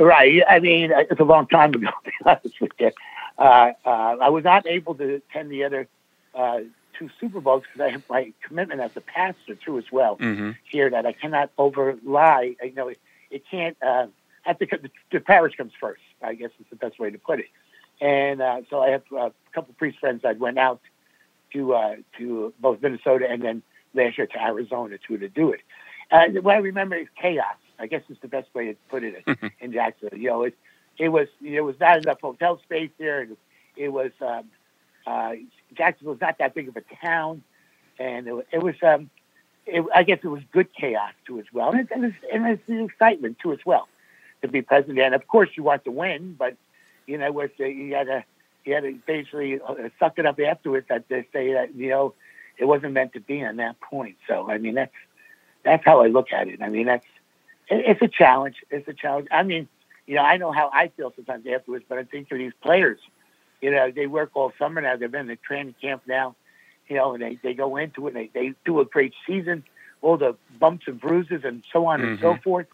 Right. 0.00 0.42
I 0.48 0.58
mean, 0.58 0.90
it's 0.92 1.20
a 1.20 1.24
long 1.24 1.46
time 1.46 1.74
ago, 1.74 1.88
to 2.04 2.10
be 2.10 2.12
honest 2.26 2.60
with 2.60 2.72
you. 2.78 2.90
Uh, 3.38 3.72
uh, 3.84 4.16
I 4.20 4.28
was 4.28 4.44
not 4.44 4.66
able 4.66 4.94
to 4.96 5.14
attend 5.14 5.50
the 5.50 5.64
other 5.64 5.88
uh, 6.34 6.60
two 6.98 7.08
Super 7.20 7.40
Bowls 7.40 7.62
because 7.62 7.86
I 7.86 7.90
have 7.90 8.02
my 8.10 8.32
commitment 8.46 8.80
as 8.80 8.90
a 8.96 9.00
pastor 9.00 9.54
too, 9.54 9.78
as 9.78 9.84
well. 9.92 10.16
Mm-hmm. 10.16 10.50
Here, 10.64 10.90
that 10.90 11.06
I 11.06 11.12
cannot 11.12 11.50
overlie. 11.56 12.56
You 12.62 12.74
know, 12.74 12.88
it, 12.88 12.98
it 13.30 13.42
can't. 13.48 13.76
Uh, 13.80 14.06
have 14.42 14.58
to, 14.58 14.66
the, 14.66 14.90
the 15.12 15.20
parish 15.20 15.54
comes 15.56 15.72
first. 15.80 16.02
I 16.22 16.34
guess 16.34 16.50
is 16.60 16.66
the 16.70 16.76
best 16.76 16.98
way 16.98 17.10
to 17.10 17.18
put 17.18 17.40
it. 17.40 17.46
And 18.00 18.40
uh, 18.40 18.62
so 18.70 18.80
I 18.80 18.90
have 18.90 19.02
uh, 19.12 19.26
a 19.26 19.32
couple 19.54 19.70
of 19.70 19.78
priest 19.78 19.98
friends. 19.98 20.22
I 20.24 20.32
went 20.32 20.58
out 20.58 20.80
to 21.52 21.74
uh, 21.74 21.96
to 22.18 22.52
both 22.60 22.82
Minnesota 22.82 23.26
and 23.28 23.42
then 23.42 23.62
last 23.94 24.18
year 24.18 24.26
to 24.26 24.42
Arizona 24.42 24.96
too 25.06 25.18
to 25.18 25.28
do 25.28 25.52
it. 25.52 25.60
Uh, 26.10 26.26
what 26.42 26.56
I 26.56 26.58
remember 26.58 26.96
is 26.96 27.08
chaos. 27.20 27.56
I 27.78 27.86
guess 27.86 28.02
is 28.08 28.16
the 28.20 28.28
best 28.28 28.48
way 28.54 28.66
to 28.66 28.76
put 28.90 29.02
it 29.02 29.24
in 29.60 29.72
Jacksonville. 29.72 30.18
You 30.18 30.30
know, 30.30 30.42
it 30.42 30.56
it 30.98 31.08
was 31.08 31.28
it 31.42 31.60
was 31.62 31.76
not 31.80 31.98
enough 31.98 32.20
hotel 32.20 32.60
space 32.62 32.90
there. 32.98 33.22
It, 33.22 33.38
it 33.76 33.88
was 33.88 34.12
um, 34.20 34.44
uh, 35.06 35.32
Jacksonville's 35.74 36.20
not 36.20 36.38
that 36.38 36.54
big 36.54 36.68
of 36.68 36.76
a 36.76 36.82
town, 37.02 37.42
and 37.98 38.26
it, 38.26 38.46
it 38.52 38.62
was 38.62 38.74
um, 38.82 39.10
it, 39.66 39.84
I 39.94 40.02
guess 40.02 40.18
it 40.22 40.28
was 40.28 40.42
good 40.52 40.68
chaos 40.74 41.12
too 41.26 41.38
as 41.38 41.46
well, 41.52 41.70
and 41.70 41.80
it, 41.80 41.88
and, 41.92 42.04
it's, 42.04 42.16
and 42.32 42.46
it's 42.46 42.62
the 42.66 42.84
excitement 42.84 43.38
too 43.40 43.52
as 43.52 43.60
well 43.64 43.88
to 44.42 44.48
be 44.48 44.62
president. 44.62 44.98
And 44.98 45.14
of 45.14 45.26
course, 45.26 45.50
you 45.54 45.62
want 45.62 45.84
to 45.84 45.90
win, 45.90 46.34
but 46.38 46.56
you 47.06 47.18
know, 47.18 47.32
with 47.32 47.56
the, 47.56 47.68
you 47.68 47.94
had 47.94 48.06
to 48.06 48.24
you 48.64 48.74
had 48.74 48.84
to 48.84 48.98
basically 49.06 49.60
uh, 49.60 49.74
suck 49.98 50.18
it 50.18 50.26
up 50.26 50.38
afterwards. 50.40 50.86
That 50.88 51.08
they 51.08 51.26
say 51.32 51.52
that 51.54 51.74
you 51.74 51.90
know 51.90 52.14
it 52.58 52.66
wasn't 52.66 52.92
meant 52.92 53.14
to 53.14 53.20
be 53.20 53.44
on 53.44 53.56
that 53.56 53.80
point. 53.80 54.16
So 54.28 54.50
I 54.50 54.58
mean, 54.58 54.74
that's 54.74 54.94
that's 55.64 55.84
how 55.84 56.02
I 56.02 56.08
look 56.08 56.32
at 56.32 56.48
it. 56.48 56.62
I 56.62 56.68
mean, 56.68 56.86
that's 56.86 57.06
it's 57.68 58.02
a 58.02 58.08
challenge. 58.08 58.56
It's 58.70 58.86
a 58.88 58.92
challenge. 58.92 59.28
I 59.30 59.42
mean, 59.42 59.68
you 60.06 60.16
know, 60.16 60.22
I 60.22 60.36
know 60.36 60.52
how 60.52 60.70
I 60.72 60.88
feel 60.88 61.12
sometimes 61.14 61.46
afterwards, 61.46 61.84
but 61.88 61.98
I 61.98 62.04
think 62.04 62.28
for 62.28 62.36
these 62.36 62.52
players, 62.62 62.98
you 63.60 63.70
know, 63.70 63.90
they 63.90 64.06
work 64.06 64.30
all 64.34 64.52
summer 64.58 64.80
now. 64.80 64.96
They've 64.96 65.10
been 65.10 65.22
in 65.22 65.26
the 65.28 65.36
training 65.36 65.74
camp 65.80 66.02
now, 66.06 66.34
you 66.88 66.96
know, 66.96 67.14
and 67.14 67.22
they, 67.22 67.38
they 67.42 67.54
go 67.54 67.76
into 67.76 68.06
it 68.08 68.14
and 68.14 68.16
they, 68.16 68.30
they 68.34 68.54
do 68.64 68.80
a 68.80 68.84
great 68.84 69.14
season, 69.26 69.64
all 70.02 70.16
the 70.16 70.36
bumps 70.58 70.86
and 70.88 71.00
bruises 71.00 71.42
and 71.44 71.62
so 71.72 71.86
on 71.86 72.00
mm-hmm. 72.00 72.08
and 72.10 72.20
so 72.20 72.32
mm-hmm. 72.32 72.42
forth. 72.42 72.66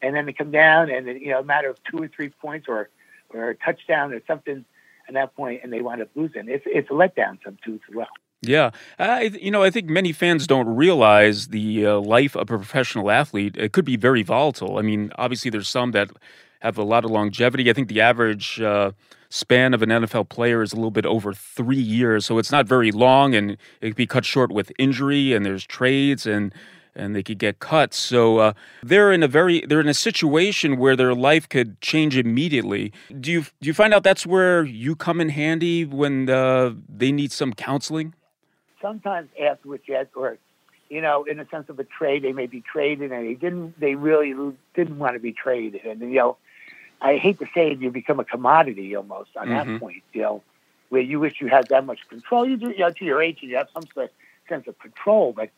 And 0.00 0.14
then 0.14 0.26
they 0.26 0.32
come 0.32 0.50
down 0.50 0.90
and, 0.90 1.06
you 1.06 1.28
know, 1.28 1.40
a 1.40 1.44
matter 1.44 1.68
of 1.68 1.78
two 1.84 1.98
or 1.98 2.08
three 2.08 2.28
points 2.28 2.66
or, 2.68 2.88
or 3.30 3.50
a 3.50 3.54
touchdown 3.56 4.12
or 4.12 4.20
something, 4.26 4.64
at 5.08 5.14
that 5.14 5.34
point, 5.34 5.60
and 5.62 5.72
they 5.72 5.80
wind 5.80 6.02
up 6.02 6.08
losing. 6.14 6.48
It's 6.48 6.64
it's 6.66 6.90
a 6.90 6.92
letdown 6.92 7.38
sometimes 7.42 7.80
as 7.88 7.94
well. 7.94 8.08
Yeah, 8.42 8.70
I 8.98 9.22
you 9.40 9.50
know 9.50 9.62
I 9.62 9.70
think 9.70 9.88
many 9.88 10.12
fans 10.12 10.46
don't 10.46 10.68
realize 10.68 11.48
the 11.48 11.86
uh, 11.86 12.00
life 12.00 12.36
of 12.36 12.42
a 12.42 12.46
professional 12.46 13.10
athlete. 13.10 13.56
It 13.56 13.72
could 13.72 13.84
be 13.84 13.96
very 13.96 14.22
volatile. 14.22 14.78
I 14.78 14.82
mean, 14.82 15.10
obviously 15.18 15.50
there's 15.50 15.68
some 15.68 15.92
that 15.92 16.10
have 16.60 16.78
a 16.78 16.84
lot 16.84 17.04
of 17.04 17.10
longevity. 17.10 17.70
I 17.70 17.72
think 17.72 17.88
the 17.88 18.00
average 18.00 18.60
uh, 18.60 18.92
span 19.28 19.74
of 19.74 19.82
an 19.82 19.90
NFL 19.90 20.28
player 20.28 20.62
is 20.62 20.72
a 20.72 20.76
little 20.76 20.90
bit 20.90 21.06
over 21.06 21.32
three 21.32 21.76
years, 21.76 22.26
so 22.26 22.38
it's 22.38 22.52
not 22.52 22.66
very 22.66 22.92
long, 22.92 23.34
and 23.34 23.52
it 23.80 23.88
could 23.88 23.96
be 23.96 24.06
cut 24.06 24.24
short 24.24 24.52
with 24.52 24.72
injury, 24.78 25.32
and 25.32 25.44
there's 25.44 25.64
trades 25.64 26.26
and 26.26 26.52
and 26.98 27.14
they 27.14 27.22
could 27.22 27.38
get 27.38 27.60
cut. 27.60 27.94
So 27.94 28.38
uh, 28.38 28.52
they're 28.82 29.12
in 29.12 29.22
a 29.22 29.28
very 29.28 29.60
they're 29.66 29.80
in 29.80 29.88
a 29.88 29.94
situation 29.94 30.76
where 30.76 30.96
their 30.96 31.14
life 31.14 31.48
could 31.48 31.80
change 31.80 32.16
immediately. 32.16 32.92
Do 33.20 33.30
you 33.32 33.42
do 33.42 33.66
you 33.68 33.74
find 33.74 33.94
out 33.94 34.02
that's 34.02 34.26
where 34.26 34.64
you 34.64 34.96
come 34.96 35.20
in 35.20 35.30
handy 35.30 35.84
when 35.84 36.28
uh, 36.28 36.74
they 36.88 37.12
need 37.12 37.32
some 37.32 37.52
counseling? 37.52 38.14
sometimes 38.80 39.28
afterwards, 39.40 39.84
yes, 39.86 40.06
or 40.14 40.38
you 40.88 41.02
know, 41.02 41.24
in 41.24 41.38
a 41.38 41.46
sense 41.48 41.68
of 41.68 41.78
a 41.78 41.84
trade, 41.84 42.22
they 42.22 42.32
may 42.32 42.46
be 42.46 42.62
traded, 42.62 43.12
and 43.12 43.26
they 43.26 43.34
didn't, 43.34 43.78
they 43.78 43.94
really 43.94 44.34
didn't 44.74 44.98
want 44.98 45.14
to 45.14 45.20
be 45.20 45.32
traded, 45.32 45.84
and 45.84 46.00
you 46.00 46.08
know, 46.08 46.36
I 47.00 47.16
hate 47.16 47.38
to 47.40 47.46
say 47.54 47.72
it, 47.72 47.78
you 47.78 47.90
become 47.90 48.18
a 48.18 48.24
commodity 48.24 48.96
almost 48.96 49.30
on 49.36 49.48
mm-hmm. 49.48 49.72
that 49.72 49.80
point, 49.80 50.02
you 50.12 50.22
know, 50.22 50.42
where 50.88 51.02
you 51.02 51.20
wish 51.20 51.40
you 51.40 51.48
had 51.48 51.68
that 51.68 51.84
much 51.84 52.08
control. 52.08 52.48
You 52.48 52.56
do, 52.56 52.70
you 52.70 52.78
know, 52.78 52.90
to 52.90 53.04
your 53.04 53.22
age, 53.22 53.38
you 53.42 53.56
have 53.56 53.68
some 53.72 53.84
sort 53.94 54.12
sense 54.48 54.66
of 54.66 54.78
control, 54.78 55.32
but 55.32 55.50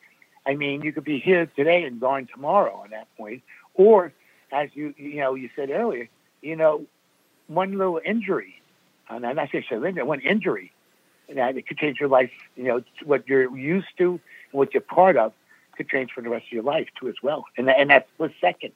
I 0.47 0.55
mean, 0.55 0.83
you 0.83 0.93
could 0.93 1.05
be 1.05 1.19
here 1.19 1.47
today 1.47 1.85
and 1.85 2.01
gone 2.01 2.29
tomorrow 2.33 2.81
on 2.83 2.91
that 2.91 3.09
point, 3.17 3.43
or 3.75 4.13
as 4.53 4.71
you, 4.75 4.95
you 4.97 5.17
know, 5.17 5.35
you 5.35 5.51
said 5.55 5.71
earlier, 5.71 6.09
you 6.43 6.57
know, 6.57 6.87
one 7.47 7.77
little 7.77 8.01
injury, 8.05 8.61
and 9.09 9.27
I'm 9.27 9.37
not 9.37 9.49
saying 9.51 9.65
one 10.07 10.21
injury 10.21 10.73
that 11.35 11.57
it 11.57 11.67
could 11.67 11.79
change 11.79 12.01
your 12.01 12.09
life. 12.09 12.31
You 12.57 12.65
know, 12.65 12.83
what 13.05 13.29
you're 13.29 13.57
used 13.57 13.89
to 13.99 14.13
and 14.13 14.21
what 14.53 14.75
you're 14.75 14.81
part 14.81 15.17
of 15.17 15.33
could 15.77 15.89
change 15.89 16.11
for 16.13 16.23
the 16.23 16.29
rest 16.29 16.47
of 16.47 16.53
your 16.53 16.63
life 16.63 16.89
too, 16.99 17.09
as 17.09 17.17
well. 17.23 17.45
And 17.57 17.69
and 17.69 17.91
that's 17.91 18.09
the 18.19 18.33
second 18.41 18.73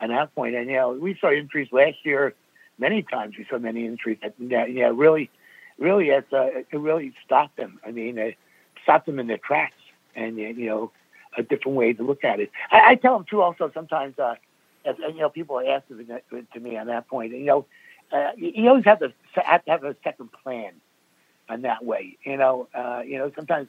at 0.00 0.08
that 0.08 0.34
point. 0.34 0.54
And 0.54 0.68
you 0.68 0.76
know, 0.76 0.92
we 0.92 1.16
saw 1.20 1.30
injuries 1.30 1.68
last 1.72 2.04
year 2.04 2.34
many 2.78 3.02
times. 3.02 3.36
We 3.38 3.46
saw 3.48 3.58
many 3.58 3.86
injuries 3.86 4.18
that 4.22 4.34
yeah, 4.38 4.90
really, 4.94 5.30
really, 5.78 6.10
it's, 6.10 6.32
uh, 6.32 6.50
it 6.70 6.78
really 6.78 7.14
stopped 7.24 7.56
them. 7.56 7.80
I 7.86 7.90
mean, 7.90 8.18
it 8.18 8.36
stopped 8.82 9.06
them 9.06 9.18
in 9.18 9.26
their 9.26 9.38
tracks. 9.38 9.76
And 10.14 10.36
you 10.36 10.66
know, 10.66 10.92
a 11.36 11.42
different 11.42 11.76
way 11.76 11.92
to 11.92 12.02
look 12.02 12.24
at 12.24 12.40
it. 12.40 12.50
I, 12.70 12.90
I 12.90 12.94
tell 12.96 13.16
them 13.16 13.26
too. 13.28 13.40
Also, 13.40 13.70
sometimes, 13.72 14.18
uh, 14.18 14.34
as, 14.84 14.96
you 14.98 15.20
know, 15.20 15.28
people 15.28 15.60
asking 15.60 16.06
to 16.52 16.60
me 16.60 16.76
on 16.76 16.86
that 16.88 17.08
point. 17.08 17.32
You 17.32 17.44
know, 17.44 17.66
uh, 18.12 18.32
you 18.36 18.68
always 18.68 18.84
have 18.84 19.00
to 19.00 19.12
have 19.36 19.64
to 19.64 19.70
have 19.70 19.84
a 19.84 19.96
second 20.04 20.30
plan 20.42 20.74
in 21.48 21.62
that 21.62 21.84
way. 21.84 22.18
You 22.24 22.36
know, 22.36 22.68
uh, 22.74 23.02
you 23.04 23.18
know, 23.18 23.32
sometimes, 23.34 23.68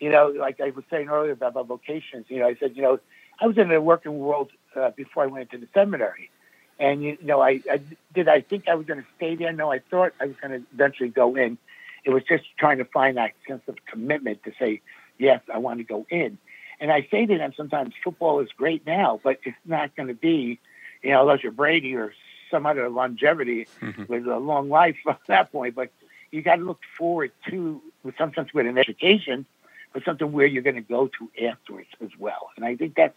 you 0.00 0.10
know, 0.10 0.28
like 0.28 0.60
I 0.60 0.70
was 0.70 0.84
saying 0.90 1.08
earlier 1.08 1.32
about, 1.32 1.52
about 1.52 1.66
vocations, 1.68 2.26
you 2.28 2.40
know, 2.40 2.48
I 2.48 2.56
said, 2.56 2.76
you 2.76 2.82
know, 2.82 2.98
I 3.40 3.46
was 3.46 3.58
in 3.58 3.68
the 3.68 3.80
working 3.80 4.18
world 4.18 4.50
uh, 4.74 4.90
before 4.90 5.24
I 5.24 5.26
went 5.26 5.52
into 5.52 5.64
the 5.64 5.70
seminary. 5.72 6.30
And, 6.78 7.02
you 7.02 7.16
know, 7.22 7.40
I, 7.40 7.62
I 7.70 7.80
did 8.12 8.28
I 8.28 8.40
think 8.42 8.68
I 8.68 8.74
was 8.74 8.86
going 8.86 9.00
to 9.00 9.06
stay 9.16 9.34
there? 9.34 9.52
No, 9.52 9.72
I 9.72 9.78
thought 9.78 10.12
I 10.20 10.26
was 10.26 10.36
going 10.42 10.60
to 10.60 10.66
eventually 10.74 11.08
go 11.08 11.34
in. 11.36 11.56
It 12.04 12.10
was 12.10 12.22
just 12.24 12.44
trying 12.58 12.78
to 12.78 12.84
find 12.84 13.16
that 13.16 13.32
sense 13.48 13.62
of 13.66 13.76
commitment 13.86 14.44
to 14.44 14.52
say, 14.58 14.82
yes, 15.18 15.40
I 15.52 15.58
want 15.58 15.78
to 15.78 15.84
go 15.84 16.06
in. 16.10 16.38
And 16.80 16.92
I 16.92 17.06
say 17.10 17.26
to 17.26 17.38
them 17.38 17.52
sometimes, 17.56 17.94
football 18.04 18.40
is 18.40 18.50
great 18.56 18.86
now, 18.86 19.20
but 19.22 19.38
it's 19.44 19.56
not 19.64 19.96
going 19.96 20.08
to 20.08 20.14
be, 20.14 20.58
you 21.02 21.10
know, 21.10 21.22
unless 21.22 21.42
you're 21.42 21.52
Brady 21.52 21.94
or 21.94 22.12
some 22.50 22.66
other 22.66 22.88
longevity 22.88 23.66
mm-hmm. 23.80 24.04
with 24.08 24.26
a 24.26 24.38
long 24.38 24.68
life 24.68 24.96
at 25.08 25.20
that 25.26 25.52
point. 25.52 25.74
But 25.74 25.90
you 26.30 26.42
got 26.42 26.56
to 26.56 26.64
look 26.64 26.80
forward 26.98 27.32
to, 27.48 27.80
with 28.02 28.16
some 28.18 28.34
sense, 28.34 28.52
with 28.52 28.66
an 28.66 28.78
education, 28.78 29.46
but 29.92 30.04
something 30.04 30.30
where 30.32 30.46
you're 30.46 30.62
going 30.62 30.76
to 30.76 30.82
go 30.82 31.08
to 31.08 31.46
afterwards 31.46 31.88
as 32.02 32.10
well. 32.18 32.50
And 32.56 32.64
I 32.64 32.76
think 32.76 32.94
that's 32.96 33.16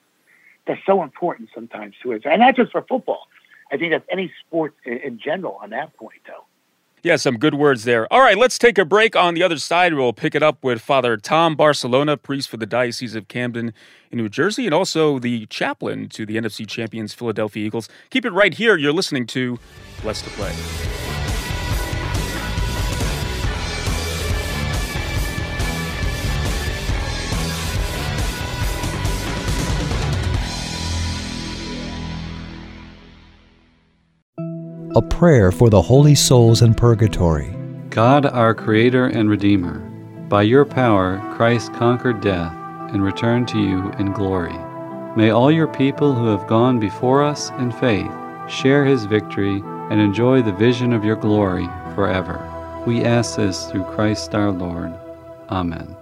that's 0.65 0.85
so 0.85 1.01
important 1.01 1.49
sometimes 1.55 1.95
to 2.03 2.11
it, 2.11 2.25
and 2.25 2.41
not 2.41 2.55
just 2.55 2.71
for 2.71 2.83
football. 2.83 3.27
I 3.71 3.77
think 3.77 3.91
that's 3.91 4.05
any 4.11 4.31
sport 4.45 4.75
in, 4.85 4.97
in 4.97 5.19
general 5.19 5.59
on 5.61 5.71
that 5.71 5.95
point, 5.95 6.21
though. 6.27 6.45
Yeah, 7.01 7.15
some 7.15 7.37
good 7.37 7.53
words 7.53 7.85
there. 7.85 8.11
All 8.11 8.21
right, 8.21 8.37
let's 8.37 8.57
take 8.57 8.77
a 8.77 8.85
break. 8.85 9.15
On 9.15 9.33
the 9.33 9.43
other 9.43 9.57
side, 9.57 9.93
we'll 9.93 10.13
pick 10.13 10.35
it 10.35 10.43
up 10.43 10.63
with 10.63 10.81
Father 10.81 11.15
Tom 11.15 11.55
Barcellona, 11.55 12.21
priest 12.21 12.49
for 12.49 12.57
the 12.57 12.65
Diocese 12.65 13.15
of 13.15 13.27
Camden 13.27 13.73
in 14.11 14.17
New 14.17 14.27
Jersey, 14.27 14.65
and 14.65 14.73
also 14.73 15.17
the 15.17 15.45
chaplain 15.45 16.09
to 16.09 16.25
the 16.25 16.35
NFC 16.35 16.67
champions 16.67 17.13
Philadelphia 17.13 17.65
Eagles. 17.65 17.87
Keep 18.09 18.25
it 18.25 18.31
right 18.31 18.53
here. 18.53 18.75
You're 18.75 18.93
listening 18.93 19.27
to 19.27 19.59
Blessed 20.01 20.25
to 20.25 20.29
Play. 20.31 21.08
A 34.99 35.01
prayer 35.01 35.49
for 35.49 35.69
the 35.69 35.81
holy 35.81 36.13
souls 36.13 36.61
in 36.61 36.73
purgatory. 36.73 37.55
God, 37.89 38.25
our 38.25 38.53
Creator 38.53 39.05
and 39.07 39.29
Redeemer, 39.29 39.79
by 40.27 40.41
your 40.41 40.65
power 40.65 41.19
Christ 41.37 41.71
conquered 41.73 42.19
death 42.19 42.53
and 42.91 43.01
returned 43.01 43.47
to 43.47 43.59
you 43.59 43.91
in 43.97 44.11
glory. 44.11 44.57
May 45.15 45.29
all 45.29 45.53
your 45.53 45.69
people 45.69 46.13
who 46.13 46.27
have 46.27 46.47
gone 46.47 46.81
before 46.81 47.23
us 47.23 47.49
in 47.51 47.71
faith 47.71 48.11
share 48.49 48.83
his 48.83 49.05
victory 49.05 49.63
and 49.89 50.01
enjoy 50.01 50.41
the 50.41 50.51
vision 50.51 50.91
of 50.91 51.05
your 51.05 51.15
glory 51.15 51.69
forever. 51.95 52.37
We 52.85 53.05
ask 53.05 53.37
this 53.37 53.67
through 53.67 53.85
Christ 53.85 54.35
our 54.35 54.51
Lord. 54.51 54.93
Amen. 55.49 55.95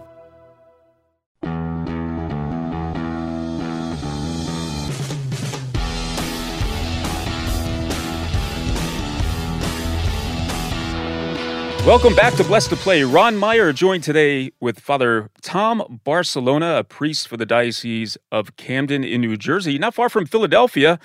Welcome 11.88 12.16
back 12.16 12.34
to 12.34 12.44
Blessed 12.44 12.72
to 12.72 12.76
Play. 12.76 13.04
Ron 13.04 13.38
Meyer 13.38 13.72
joined 13.72 14.04
today 14.04 14.52
with 14.60 14.78
Father 14.78 15.30
Tom 15.42 16.02
Barcellona, 16.06 16.80
a 16.80 16.84
priest 16.84 17.30
for 17.30 17.38
the 17.38 17.46
Diocese 17.46 18.18
of 18.30 18.58
Camden 18.58 19.06
in 19.06 19.22
New 19.22 19.38
Jersey, 19.38 19.78
not 19.78 19.94
far 19.94 20.10
from 20.10 20.26
Philadelphia, 20.26 21.00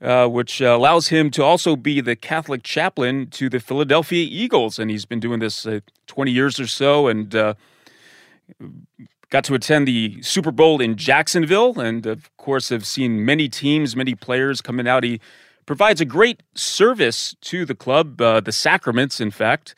uh, 0.00 0.26
which 0.26 0.62
allows 0.62 1.08
him 1.08 1.30
to 1.32 1.44
also 1.44 1.76
be 1.76 2.00
the 2.00 2.16
Catholic 2.16 2.62
chaplain 2.62 3.26
to 3.26 3.50
the 3.50 3.60
Philadelphia 3.60 4.26
Eagles. 4.26 4.78
And 4.78 4.90
he's 4.90 5.04
been 5.04 5.20
doing 5.20 5.40
this 5.40 5.66
uh, 5.66 5.80
20 6.06 6.30
years 6.30 6.58
or 6.58 6.66
so 6.66 7.08
and 7.08 7.34
uh, 7.34 7.52
got 9.28 9.44
to 9.44 9.54
attend 9.54 9.86
the 9.86 10.22
Super 10.22 10.50
Bowl 10.50 10.80
in 10.80 10.96
Jacksonville. 10.96 11.78
And 11.78 12.06
of 12.06 12.34
course, 12.38 12.70
have 12.70 12.86
seen 12.86 13.22
many 13.22 13.50
teams, 13.50 13.94
many 13.94 14.14
players 14.14 14.62
coming 14.62 14.88
out. 14.88 15.04
He 15.04 15.20
provides 15.66 16.00
a 16.00 16.06
great 16.06 16.42
service 16.54 17.36
to 17.42 17.66
the 17.66 17.74
club, 17.74 18.18
uh, 18.18 18.40
the 18.40 18.52
sacraments, 18.52 19.20
in 19.20 19.30
fact 19.30 19.74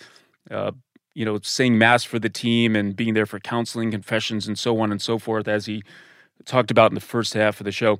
uh, 0.50 0.72
you 1.14 1.24
know, 1.24 1.38
saying 1.42 1.78
mass 1.78 2.04
for 2.04 2.18
the 2.18 2.28
team 2.28 2.76
and 2.76 2.94
being 2.94 3.14
there 3.14 3.26
for 3.26 3.40
counseling, 3.40 3.90
confessions, 3.90 4.46
and 4.46 4.58
so 4.58 4.78
on 4.80 4.92
and 4.92 5.02
so 5.02 5.18
forth, 5.18 5.48
as 5.48 5.66
he 5.66 5.82
talked 6.44 6.70
about 6.70 6.90
in 6.90 6.94
the 6.94 7.00
first 7.00 7.34
half 7.34 7.60
of 7.60 7.64
the 7.64 7.72
show. 7.72 7.98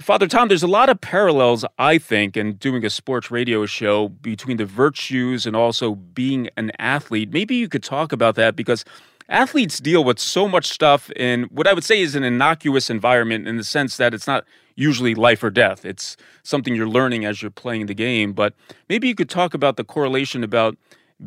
Father 0.00 0.26
Tom, 0.26 0.48
there's 0.48 0.62
a 0.62 0.66
lot 0.66 0.90
of 0.90 1.00
parallels, 1.00 1.64
I 1.78 1.96
think, 1.96 2.36
in 2.36 2.54
doing 2.54 2.84
a 2.84 2.90
sports 2.90 3.30
radio 3.30 3.64
show 3.64 4.08
between 4.08 4.58
the 4.58 4.66
virtues 4.66 5.46
and 5.46 5.56
also 5.56 5.94
being 5.94 6.50
an 6.56 6.70
athlete. 6.78 7.32
Maybe 7.32 7.54
you 7.54 7.66
could 7.66 7.82
talk 7.82 8.12
about 8.12 8.34
that 8.34 8.56
because 8.56 8.84
athletes 9.30 9.80
deal 9.80 10.04
with 10.04 10.18
so 10.18 10.48
much 10.48 10.66
stuff 10.66 11.10
in 11.12 11.44
what 11.44 11.66
I 11.66 11.72
would 11.72 11.84
say 11.84 12.02
is 12.02 12.14
an 12.14 12.24
innocuous 12.24 12.90
environment 12.90 13.48
in 13.48 13.56
the 13.56 13.64
sense 13.64 13.96
that 13.96 14.12
it's 14.12 14.26
not 14.26 14.44
usually 14.74 15.14
life 15.14 15.42
or 15.42 15.48
death. 15.48 15.86
It's 15.86 16.16
something 16.42 16.74
you're 16.74 16.88
learning 16.88 17.24
as 17.24 17.40
you're 17.40 17.50
playing 17.50 17.86
the 17.86 17.94
game. 17.94 18.34
But 18.34 18.52
maybe 18.90 19.08
you 19.08 19.14
could 19.14 19.30
talk 19.30 19.54
about 19.54 19.76
the 19.76 19.84
correlation 19.84 20.44
about 20.44 20.76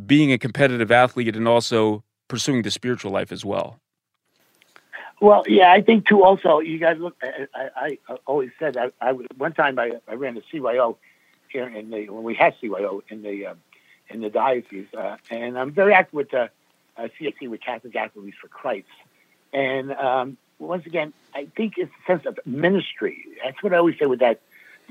being 0.05 0.31
a 0.31 0.37
competitive 0.37 0.91
athlete 0.91 1.35
and 1.35 1.47
also 1.47 2.03
pursuing 2.27 2.61
the 2.61 2.71
spiritual 2.71 3.11
life 3.11 3.31
as 3.31 3.43
well? 3.43 3.79
Well, 5.21 5.43
yeah, 5.47 5.71
I 5.71 5.81
think 5.81 6.07
too. 6.07 6.23
Also, 6.23 6.59
you 6.59 6.79
guys 6.79 6.97
look. 6.97 7.17
I, 7.21 7.47
I, 7.75 7.97
I 8.07 8.17
always 8.25 8.51
said 8.57 8.77
I, 8.77 8.91
I 9.01 9.11
one 9.11 9.53
time 9.53 9.77
I, 9.77 9.91
I 10.07 10.13
ran 10.13 10.35
the 10.35 10.43
CYO 10.53 10.95
here 11.49 11.67
in 11.67 11.89
the 11.89 12.09
when 12.09 12.23
we 12.23 12.35
had 12.35 12.55
CYO 12.61 13.01
in 13.09 13.21
the 13.21 13.47
um, 13.47 13.57
in 14.09 14.21
the 14.21 14.29
diocese, 14.29 14.87
uh, 14.97 15.17
and 15.29 15.57
I'm 15.57 15.71
very 15.71 15.93
active 15.93 16.13
with 16.13 16.31
the 16.31 16.49
uh, 16.97 17.07
CAC 17.19 17.49
with 17.49 17.61
Catholic 17.61 17.95
Athletes 17.95 18.37
for 18.39 18.47
Christ. 18.47 18.87
And 19.51 19.91
um, 19.91 20.37
once 20.59 20.85
again, 20.85 21.13
I 21.33 21.47
think 21.55 21.73
it's 21.77 21.91
a 22.03 22.11
sense 22.11 22.25
of 22.25 22.39
ministry. 22.45 23.25
That's 23.43 23.61
what 23.61 23.73
I 23.73 23.77
always 23.77 23.97
say 23.99 24.05
with 24.05 24.19
that 24.19 24.41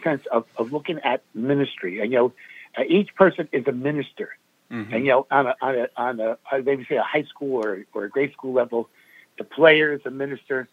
sense 0.02 0.24
of, 0.30 0.44
of 0.56 0.72
looking 0.72 0.98
at 1.00 1.22
ministry. 1.34 2.00
And 2.00 2.12
you 2.12 2.18
know, 2.18 2.32
uh, 2.76 2.82
each 2.86 3.14
person 3.14 3.48
is 3.52 3.66
a 3.66 3.72
minister. 3.72 4.30
Mm-hmm. 4.70 4.94
And 4.94 5.06
you 5.06 5.12
know, 5.12 5.26
on 5.30 5.46
a 5.46 5.54
on 5.62 5.74
a 5.78 5.88
on 5.96 6.20
a 6.20 6.62
maybe 6.62 6.84
say 6.88 6.96
a 6.96 7.02
high 7.02 7.24
school 7.24 7.64
or 7.64 7.84
or 7.94 8.04
a 8.04 8.08
grade 8.08 8.32
school 8.32 8.52
level, 8.52 8.88
the 9.38 9.44
player 9.44 9.92
is 9.92 10.00
a 10.04 10.10
minister, 10.10 10.68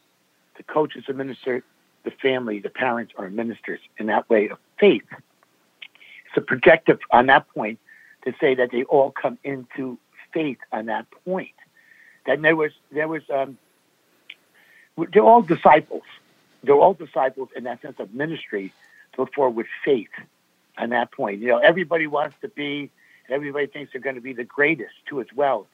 the 0.58 0.64
coach 0.64 0.96
is 0.96 1.06
a 1.08 1.14
minister, 1.14 1.64
the 2.04 2.12
family, 2.12 2.60
the 2.60 2.70
parents 2.70 3.14
are 3.18 3.30
ministers 3.30 3.80
in 3.98 4.08
that 4.08 4.30
way 4.30 4.50
of 4.50 4.58
faith. 4.80 5.06
It's 5.12 6.38
a 6.38 6.42
projective 6.42 7.00
on 7.12 7.28
that 7.28 7.48
point 7.50 7.80
to 8.26 8.34
say 8.40 8.56
that 8.56 8.72
they 8.72 8.84
all 8.84 9.12
come 9.12 9.38
into 9.44 9.98
faith 10.34 10.58
on 10.72 10.88
that 10.88 11.06
point. 11.24 11.56
That 12.26 12.42
there 12.42 12.56
was 12.56 12.72
there 12.92 13.08
was 13.08 13.22
um, 13.34 13.58
they're 15.14 15.24
all 15.24 15.42
disciples. 15.42 16.04
They're 16.64 16.76
all 16.76 16.94
disciples 16.94 17.50
in 17.56 17.64
that 17.66 17.82
sense 17.82 18.00
of 18.00 18.14
ministry 18.14 18.74
before 19.16 19.50
with 19.50 19.68
faith 19.84 20.10
on 20.78 20.90
that 20.90 21.12
point. 21.12 21.40
You 21.40 21.48
know, 21.50 21.58
everybody 21.60 22.08
wants 22.08 22.36
to 22.42 22.50
be, 22.50 22.90
everybody 23.30 23.68
thinks 23.68 23.92
they're 23.92 24.02
going 24.02 24.16
to 24.16 24.22
be 24.22 24.34
the 24.34 24.44
greatest 24.44 24.94
too 25.08 25.22
as 25.22 25.28
well. 25.36 25.68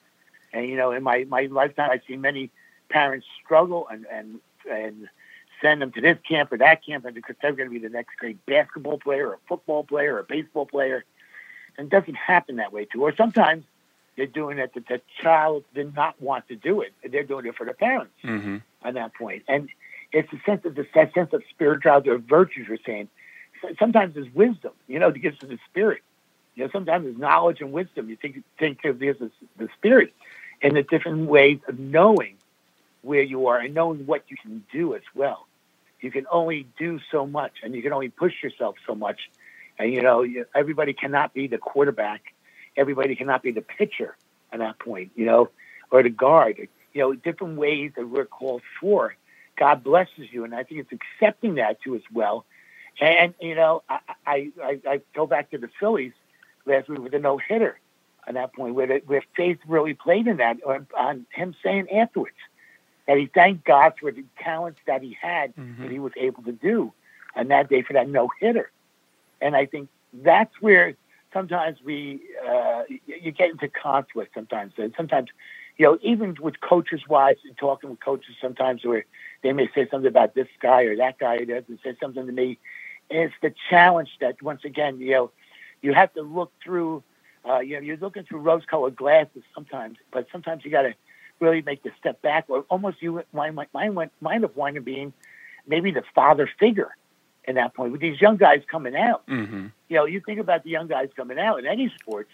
And 0.54 0.68
you 0.68 0.76
know, 0.76 0.92
in 0.92 1.04
my, 1.04 1.26
my 1.30 1.44
lifetime, 1.52 1.90
I've 1.92 2.02
seen 2.08 2.22
many 2.22 2.50
parents 2.90 3.26
struggle 3.44 3.88
and 3.90 4.06
and 4.12 4.40
and 4.70 5.10
send 5.62 5.82
them 5.82 5.92
to 5.92 6.02
this 6.02 6.18
camp 6.28 6.52
or 6.52 6.58
that 6.58 6.86
camp, 6.86 7.06
and 7.06 7.14
because 7.16 7.36
they're 7.42 7.54
going 7.54 7.70
to 7.70 7.74
be 7.74 7.80
the 7.80 7.94
next 7.94 8.18
great 8.18 8.44
basketball 8.46 8.98
player, 8.98 9.30
or 9.30 9.40
football 9.48 9.84
player, 9.84 10.18
or 10.18 10.24
baseball 10.24 10.66
player, 10.66 11.06
and 11.78 11.88
it 11.88 11.90
doesn't 11.90 12.16
happen 12.16 12.58
that 12.58 12.74
way 12.74 12.86
too. 12.86 13.02
Or 13.04 13.16
sometimes 13.16 13.64
they're 14.18 14.26
doing 14.26 14.58
it 14.58 14.74
that 14.74 14.88
the 14.88 15.02
child 15.22 15.64
did 15.74 15.96
not 15.96 16.22
want 16.22 16.48
to 16.50 16.56
do 16.56 16.82
it; 16.82 16.94
they're 17.10 17.24
doing 17.24 17.46
it 17.46 17.56
for 17.56 17.66
the 17.66 17.74
parents 17.74 18.14
Mm-hmm. 18.24 18.58
on 18.84 18.94
that 18.96 19.14
point. 19.14 19.44
And 19.48 19.70
it's 20.12 20.32
a 20.34 20.40
sense 20.46 20.66
of 20.66 20.76
the 20.76 20.86
sense 20.94 21.32
of 21.32 21.44
spirituality 21.50 22.10
or 22.10 22.18
virtues. 22.18 22.68
We're 22.68 22.78
saying 22.86 23.08
sometimes 23.80 24.16
there's 24.16 24.34
wisdom, 24.34 24.74
you 24.88 25.00
know, 25.00 25.12
the 25.12 25.20
gifts 25.20 25.42
of 25.44 25.50
the 25.50 25.60
spirit. 25.70 26.02
You 26.56 26.66
know, 26.66 26.70
sometimes 26.72 27.08
it's 27.08 27.18
knowledge 27.18 27.62
and 27.62 27.72
wisdom. 27.72 28.10
You 28.10 28.16
think 28.16 28.44
think 28.60 28.84
of 28.86 29.00
this 29.00 29.18
as 29.22 29.30
the 29.58 29.70
spirit, 29.78 30.14
and 30.62 30.76
the 30.76 30.84
different 30.84 31.28
ways 31.28 31.60
of 31.68 31.80
knowing 31.80 32.38
where 33.02 33.24
you 33.24 33.48
are 33.48 33.58
and 33.60 33.74
knowing 33.74 34.06
what 34.06 34.24
you 34.28 34.38
can 34.38 34.64
do 34.72 34.96
as 34.96 35.02
well. 35.16 35.48
You 36.02 36.12
can 36.12 36.26
only 36.32 36.68
do 36.78 37.00
so 37.12 37.26
much, 37.26 37.54
and 37.64 37.76
you 37.76 37.82
can 37.82 37.94
only 37.94 38.10
push 38.10 38.34
yourself 38.44 38.76
so 38.86 38.96
much. 38.96 39.30
And 39.80 39.94
you 39.94 40.02
know, 40.02 40.26
everybody 40.54 40.94
cannot 40.94 41.34
be 41.34 41.48
the 41.48 41.58
quarterback. 41.58 42.34
Everybody 42.76 43.16
cannot 43.16 43.44
be 43.44 43.52
the 43.52 43.62
pitcher 43.62 44.16
at 44.52 44.60
that 44.60 44.80
point. 44.80 45.12
You 45.16 45.26
know, 45.26 45.50
or 45.90 46.04
the 46.04 46.10
guard. 46.10 46.68
You 46.94 47.02
know, 47.02 47.14
different 47.14 47.58
ways 47.58 47.92
that 47.96 48.08
we're 48.10 48.26
called 48.26 48.62
for. 48.80 49.16
God 49.58 49.84
blesses 49.84 50.28
you, 50.32 50.44
and 50.44 50.54
I 50.54 50.64
think 50.64 50.82
it's 50.82 50.92
accepting 50.92 51.56
that 51.56 51.82
too 51.82 51.96
as 51.96 52.02
well. 52.12 52.46
And 53.00 53.34
you 53.40 53.56
know, 53.56 53.84
I, 53.90 54.00
I, 54.26 54.52
I 54.88 55.02
go 55.16 55.26
back 55.26 55.52
to 55.52 55.58
the 55.58 55.70
Phillies 55.80 56.14
last 56.66 56.90
week 56.90 57.00
with 57.00 57.14
a 57.14 57.20
no 57.20 57.38
hitter 57.38 57.80
at 58.28 58.36
that 58.36 58.54
point, 58.54 58.76
where 58.76 58.88
the, 58.88 59.02
where 59.06 59.24
faith 59.36 59.58
really 59.68 59.94
played 59.94 60.28
in 60.28 60.38
that. 60.38 60.58
On, 60.66 60.88
on 60.98 61.26
him 61.34 61.56
saying 61.64 61.90
afterwards 61.92 62.36
that 63.08 63.18
he 63.18 63.26
thanked 63.28 63.66
God 63.66 63.94
for 64.00 64.12
the 64.12 64.24
talents 64.40 64.80
that 64.86 65.02
he 65.02 65.18
had 65.20 65.54
that 65.82 65.92
he 65.92 66.00
was 66.00 66.14
able 66.16 66.44
to 66.44 66.52
do 66.52 66.94
on 67.36 67.48
that 67.48 67.70
day 67.70 67.82
for 67.82 67.94
that 67.94 68.08
no 68.10 68.30
hitter. 68.40 68.72
And 69.42 69.56
I 69.56 69.66
think 69.66 69.90
that's 70.14 70.54
where 70.62 70.96
sometimes 71.34 71.80
we 71.84 72.22
uh, 72.48 72.84
you- 73.08 73.32
get 73.32 73.50
into 73.50 73.68
conflict 73.68 74.34
sometimes. 74.34 74.74
And 74.78 74.94
sometimes, 74.96 75.30
you 75.78 75.86
know, 75.86 75.98
even 76.04 76.38
with 76.40 76.62
coaches' 76.62 77.02
wives 77.08 77.40
and 77.46 77.58
talking 77.58 77.90
with 77.90 78.00
coaches 78.00 78.36
sometimes 78.42 78.86
where 78.86 79.06
they 79.42 79.52
may 79.54 79.68
say 79.74 79.88
something 79.90 80.08
about 80.08 80.36
this 80.36 80.48
guy 80.62 80.84
or 80.84 80.96
that 80.98 81.18
guy 81.18 81.38
or 81.38 81.46
doesn't 81.46 81.82
say 81.84 81.96
something 82.00 82.26
to 82.28 82.32
me. 82.32 82.60
It's 83.10 83.34
the 83.42 83.54
challenge 83.70 84.10
that 84.22 84.42
once 84.42 84.64
again, 84.64 85.00
you 85.00 85.12
know, 85.12 85.32
you 85.82 85.94
have 85.94 86.14
to 86.14 86.22
look 86.22 86.52
through. 86.64 87.04
Uh, 87.48 87.60
you 87.60 87.76
know, 87.76 87.82
you're 87.82 87.98
looking 87.98 88.24
through 88.24 88.40
rose-colored 88.40 88.96
glasses 88.96 89.42
sometimes, 89.56 89.98
but 90.12 90.28
sometimes 90.32 90.64
you 90.64 90.70
got 90.70 90.84
to 90.84 90.94
really 91.40 91.64
make 91.64 91.82
the 91.82 91.90
step 92.00 92.22
back, 92.22 92.46
or 92.50 92.66
almost 92.70 93.02
you. 93.02 93.24
Mine, 93.34 93.58
mine 93.74 93.96
went, 93.96 94.12
mine 94.22 94.44
of 94.44 94.56
wine 94.56 94.82
being 94.84 95.12
maybe 95.68 95.92
the 95.92 96.04
father 96.14 96.50
figure 96.60 96.96
in 97.46 97.56
that 97.56 97.74
point 97.74 97.92
with 97.92 98.02
these 98.02 98.20
young 98.22 98.38
guys 98.38 98.62
coming 98.70 98.96
out. 98.96 99.26
Mm-hmm. 99.28 99.68
You 99.90 99.96
know, 99.98 100.06
you 100.06 100.22
think 100.22 100.40
about 100.40 100.64
the 100.64 100.70
young 100.70 100.88
guys 100.88 101.10
coming 101.16 101.40
out 101.40 101.60
in 101.60 101.66
any 101.66 101.92
sports. 102.00 102.30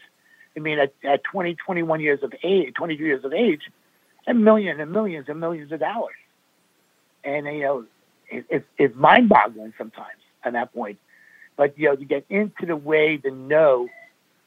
I 0.55 0.59
mean, 0.59 0.79
at, 0.79 0.93
at 1.03 1.23
20, 1.23 1.55
21 1.55 1.99
years 2.01 2.23
of 2.23 2.33
age, 2.43 2.73
22 2.73 3.03
years 3.03 3.23
of 3.23 3.33
age, 3.33 3.61
and 4.25 4.43
millions 4.43 4.79
and 4.79 4.91
millions 4.91 5.29
and 5.29 5.39
millions 5.39 5.71
of 5.71 5.79
dollars. 5.79 6.15
And, 7.23 7.45
you 7.45 7.61
know, 7.61 7.85
it, 8.29 8.45
it, 8.49 8.65
it's 8.77 8.95
mind 8.95 9.29
boggling 9.29 9.73
sometimes 9.77 10.19
at 10.43 10.53
that 10.53 10.73
point. 10.73 10.97
But, 11.57 11.77
you 11.77 11.89
know, 11.89 11.95
to 11.95 12.05
get 12.05 12.25
into 12.29 12.65
the 12.65 12.75
way 12.75 13.17
to 13.17 13.31
know 13.31 13.87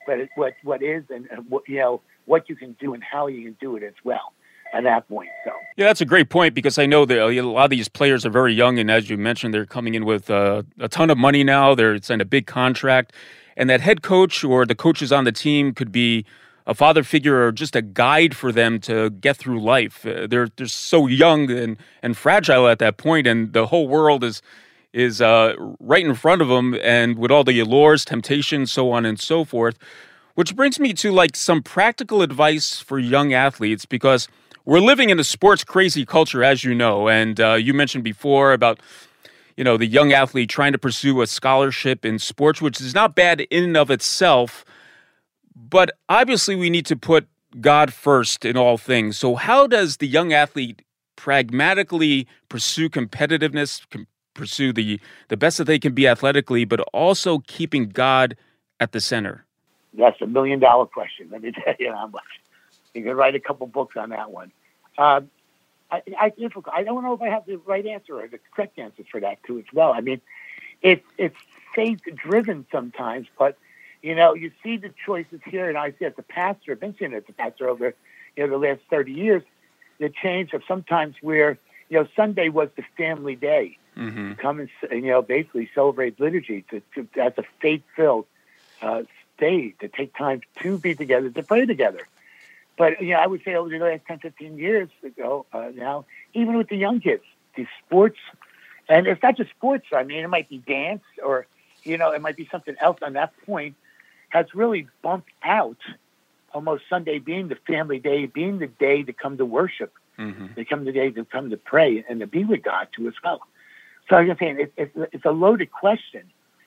what, 0.06 0.20
it, 0.20 0.30
what, 0.36 0.54
what 0.62 0.82
is 0.82 1.04
and, 1.10 1.28
what, 1.48 1.68
you 1.68 1.78
know, 1.78 2.00
what 2.26 2.48
you 2.48 2.56
can 2.56 2.76
do 2.80 2.94
and 2.94 3.02
how 3.02 3.26
you 3.26 3.42
can 3.42 3.56
do 3.60 3.76
it 3.76 3.82
as 3.82 3.94
well 4.04 4.32
at 4.72 4.84
that 4.84 5.08
point. 5.08 5.28
So, 5.44 5.50
Yeah, 5.76 5.86
that's 5.86 6.00
a 6.00 6.06
great 6.06 6.30
point 6.30 6.54
because 6.54 6.78
I 6.78 6.86
know 6.86 7.04
that 7.04 7.18
a 7.18 7.42
lot 7.42 7.64
of 7.64 7.70
these 7.70 7.88
players 7.88 8.24
are 8.24 8.30
very 8.30 8.54
young, 8.54 8.78
and 8.78 8.90
as 8.90 9.10
you 9.10 9.18
mentioned, 9.18 9.52
they're 9.52 9.66
coming 9.66 9.94
in 9.94 10.04
with 10.04 10.30
uh, 10.30 10.62
a 10.78 10.88
ton 10.88 11.10
of 11.10 11.18
money 11.18 11.42
now. 11.44 11.74
They're 11.74 12.00
signed 12.00 12.22
a 12.22 12.24
big 12.26 12.46
contract, 12.46 13.12
and 13.56 13.68
that 13.68 13.80
head 13.80 14.02
coach 14.02 14.44
or 14.44 14.64
the 14.64 14.74
coaches 14.74 15.12
on 15.12 15.24
the 15.24 15.32
team 15.32 15.74
could 15.74 15.90
be 15.92 16.24
a 16.66 16.74
father 16.74 17.02
figure 17.02 17.46
or 17.46 17.52
just 17.52 17.74
a 17.74 17.82
guide 17.82 18.36
for 18.36 18.52
them 18.52 18.78
to 18.80 19.10
get 19.10 19.36
through 19.36 19.60
life. 19.60 20.06
Uh, 20.06 20.26
they're 20.28 20.48
they're 20.56 20.66
so 20.66 21.06
young 21.06 21.50
and 21.50 21.76
and 22.02 22.16
fragile 22.16 22.68
at 22.68 22.78
that 22.78 22.96
point, 22.96 23.26
and 23.26 23.52
the 23.52 23.66
whole 23.66 23.88
world 23.88 24.22
is 24.22 24.40
is 24.92 25.20
uh, 25.20 25.54
right 25.78 26.04
in 26.04 26.14
front 26.14 26.42
of 26.42 26.48
them, 26.48 26.74
and 26.82 27.18
with 27.18 27.30
all 27.30 27.44
the 27.44 27.60
allures, 27.60 28.04
temptations, 28.04 28.72
so 28.72 28.90
on 28.90 29.06
and 29.06 29.20
so 29.20 29.44
forth. 29.44 29.78
Which 30.34 30.56
brings 30.56 30.80
me 30.80 30.92
to 30.94 31.10
like 31.10 31.36
some 31.36 31.62
practical 31.62 32.22
advice 32.22 32.80
for 32.80 32.98
young 32.98 33.32
athletes 33.32 33.84
because 33.84 34.28
we're 34.64 34.80
living 34.80 35.10
in 35.10 35.18
a 35.18 35.24
sports 35.24 35.64
crazy 35.64 36.06
culture, 36.06 36.42
as 36.44 36.64
you 36.64 36.74
know, 36.74 37.08
and 37.08 37.40
uh, 37.40 37.54
you 37.54 37.74
mentioned 37.74 38.04
before 38.04 38.52
about 38.52 38.80
you 39.56 39.64
know 39.64 39.76
the 39.76 39.86
young 39.86 40.12
athlete 40.12 40.48
trying 40.48 40.72
to 40.72 40.78
pursue 40.78 41.20
a 41.20 41.26
scholarship 41.26 42.04
in 42.04 42.18
sports, 42.18 42.62
which 42.62 42.80
is 42.80 42.94
not 42.94 43.14
bad 43.14 43.42
in 43.42 43.64
and 43.64 43.76
of 43.76 43.90
itself, 43.90 44.64
but 45.54 45.90
obviously 46.08 46.54
we 46.56 46.70
need 46.70 46.86
to 46.86 46.96
put 46.96 47.28
God 47.60 47.92
first 47.92 48.44
in 48.44 48.56
all 48.56 48.78
things. 48.78 49.18
So 49.18 49.34
how 49.34 49.66
does 49.66 49.96
the 49.96 50.06
young 50.06 50.32
athlete 50.32 50.82
pragmatically 51.16 52.26
pursue 52.48 52.88
competitiveness, 52.88 53.82
com- 53.90 54.06
pursue 54.40 54.72
the 54.72 54.98
the 55.28 55.36
best 55.36 55.58
that 55.58 55.64
they 55.64 55.78
can 55.78 55.92
be 55.92 56.08
athletically, 56.08 56.64
but 56.64 56.80
also 56.92 57.40
keeping 57.46 57.88
God 57.90 58.36
at 58.80 58.92
the 58.92 59.00
center? 59.00 59.44
That's 59.94 60.20
a 60.20 60.26
million 60.26 60.58
dollar 60.60 60.86
question. 60.86 61.28
Let 61.30 61.42
me 61.42 61.52
tell 61.64 61.74
you 61.78 61.92
how 61.92 62.06
much. 62.08 62.22
You 62.94 63.04
can 63.04 63.14
write 63.14 63.34
a 63.34 63.40
couple 63.40 63.66
books 63.66 63.96
on 63.96 64.10
that 64.10 64.30
one. 64.30 64.50
Um, 64.98 65.30
I, 65.90 66.02
I. 66.18 66.32
I 66.72 66.82
don't 66.84 67.02
know 67.02 67.12
if 67.12 67.22
I 67.22 67.28
have 67.28 67.46
the 67.46 67.56
right 67.58 67.86
answer 67.86 68.18
or 68.18 68.26
the 68.26 68.38
correct 68.54 68.78
answer 68.78 69.02
for 69.10 69.20
that 69.20 69.42
too 69.44 69.58
as 69.58 69.64
well. 69.72 69.92
I 69.92 70.00
mean, 70.00 70.20
it's 70.82 71.04
it's 71.18 71.36
faith 71.74 72.00
driven 72.16 72.66
sometimes, 72.72 73.26
but 73.38 73.56
you 74.02 74.14
know, 74.14 74.34
you 74.34 74.50
see 74.62 74.78
the 74.78 74.92
choices 75.04 75.40
here, 75.46 75.68
and 75.68 75.76
I 75.76 75.92
see 75.98 76.06
as 76.06 76.14
a 76.16 76.22
pastor, 76.22 76.72
I've 76.72 76.80
been 76.80 76.96
seeing 76.98 77.12
it 77.12 77.16
as 77.16 77.24
a 77.28 77.32
pastor 77.32 77.68
over 77.68 77.94
you 78.36 78.46
know 78.46 78.50
the 78.50 78.68
last 78.68 78.80
thirty 78.88 79.12
years, 79.12 79.42
the 79.98 80.08
change 80.08 80.52
of 80.52 80.62
sometimes 80.66 81.16
where 81.20 81.58
you 81.90 81.98
know 81.98 82.08
Sunday 82.16 82.48
was 82.48 82.70
the 82.76 82.84
family 82.96 83.36
day, 83.36 83.76
Mm-hmm. 84.00 84.32
come 84.34 84.60
and 84.60 84.70
you 84.90 85.10
know 85.10 85.22
basically 85.22 85.68
celebrate 85.74 86.18
liturgy 86.18 86.64
to, 86.70 86.82
to 86.94 87.06
as 87.20 87.34
a 87.36 87.44
faith 87.60 87.82
filled 87.94 88.26
uh, 88.80 89.02
day 89.38 89.74
to 89.80 89.88
take 89.88 90.16
time 90.16 90.40
to 90.62 90.78
be 90.78 90.94
together 90.94 91.30
to 91.30 91.42
pray 91.42 91.66
together. 91.66 92.00
But 92.78 93.02
you 93.02 93.10
know, 93.10 93.20
I 93.20 93.26
would 93.26 93.42
say 93.44 93.54
over 93.54 93.68
the 93.68 93.78
last 93.78 94.02
10, 94.06 94.20
15 94.20 94.58
years 94.58 94.88
ago 95.04 95.44
uh, 95.52 95.70
now, 95.74 96.06
even 96.32 96.56
with 96.56 96.68
the 96.68 96.76
young 96.76 97.00
kids, 97.00 97.24
the 97.56 97.66
sports, 97.84 98.18
and 98.88 99.06
it's 99.06 99.22
not 99.22 99.36
just 99.36 99.50
sports. 99.50 99.86
I 99.92 100.02
mean, 100.04 100.24
it 100.24 100.28
might 100.28 100.48
be 100.48 100.58
dance 100.58 101.04
or 101.22 101.46
you 101.84 101.98
know, 101.98 102.12
it 102.12 102.22
might 102.22 102.36
be 102.36 102.48
something 102.50 102.76
else. 102.80 102.98
On 103.02 103.12
that 103.14 103.32
point, 103.46 103.74
has 104.30 104.54
really 104.54 104.88
bumped 105.02 105.30
out 105.42 105.78
almost 106.52 106.84
Sunday 106.88 107.18
being 107.18 107.48
the 107.48 107.56
family 107.66 107.98
day, 107.98 108.26
being 108.26 108.58
the 108.58 108.66
day 108.66 109.02
to 109.02 109.12
come 109.12 109.36
to 109.36 109.44
worship 109.44 109.92
Mm-hmm. 110.20 110.48
they 110.54 110.64
come 110.66 110.84
today 110.84 111.10
to 111.10 111.24
come 111.24 111.48
to 111.48 111.56
pray 111.56 112.04
and 112.06 112.20
to 112.20 112.26
be 112.26 112.44
with 112.44 112.62
God 112.62 112.88
too 112.94 113.08
as 113.08 113.14
well. 113.24 113.40
So 114.08 114.16
I'm 114.16 114.26
just 114.26 114.40
saying 114.40 114.60
it, 114.60 114.72
it's 114.76 114.96
it's 115.12 115.24
a 115.24 115.30
loaded 115.30 115.70
question 115.70 116.22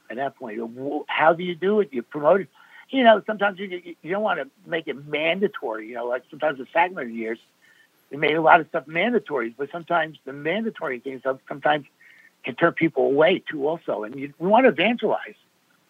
at 0.10 0.18
that 0.18 0.36
point. 0.36 0.60
How 1.08 1.34
do 1.34 1.44
you 1.44 1.56
do 1.56 1.80
it? 1.80 1.90
You 1.92 2.02
promote 2.02 2.42
it. 2.42 2.50
You 2.90 3.04
know, 3.04 3.22
sometimes 3.26 3.60
you 3.60 3.96
you 4.02 4.12
don't 4.12 4.24
want 4.24 4.40
to 4.40 4.50
make 4.70 4.88
it 4.88 5.06
mandatory. 5.08 5.88
You 5.88 5.96
know, 5.96 6.06
like 6.06 6.24
sometimes 6.30 6.60
the 6.60 6.68
Sacrament 6.72 7.14
years, 7.14 7.40
they 8.10 8.18
made 8.18 8.36
a 8.36 8.42
lot 8.42 8.60
of 8.60 8.68
stuff 8.68 8.88
mandatory, 8.88 9.54
but 9.58 9.72
sometimes 9.72 10.18
the 10.26 10.34
mandatory 10.34 11.00
things 11.00 11.22
sometimes 11.48 11.86
can 12.44 12.56
turn 12.56 12.74
people 12.74 13.06
away 13.06 13.44
too. 13.50 13.68
Also, 13.68 14.04
and 14.04 14.16
you, 14.16 14.34
we 14.38 14.48
want 14.48 14.66
to 14.66 14.70
evangelize. 14.70 15.36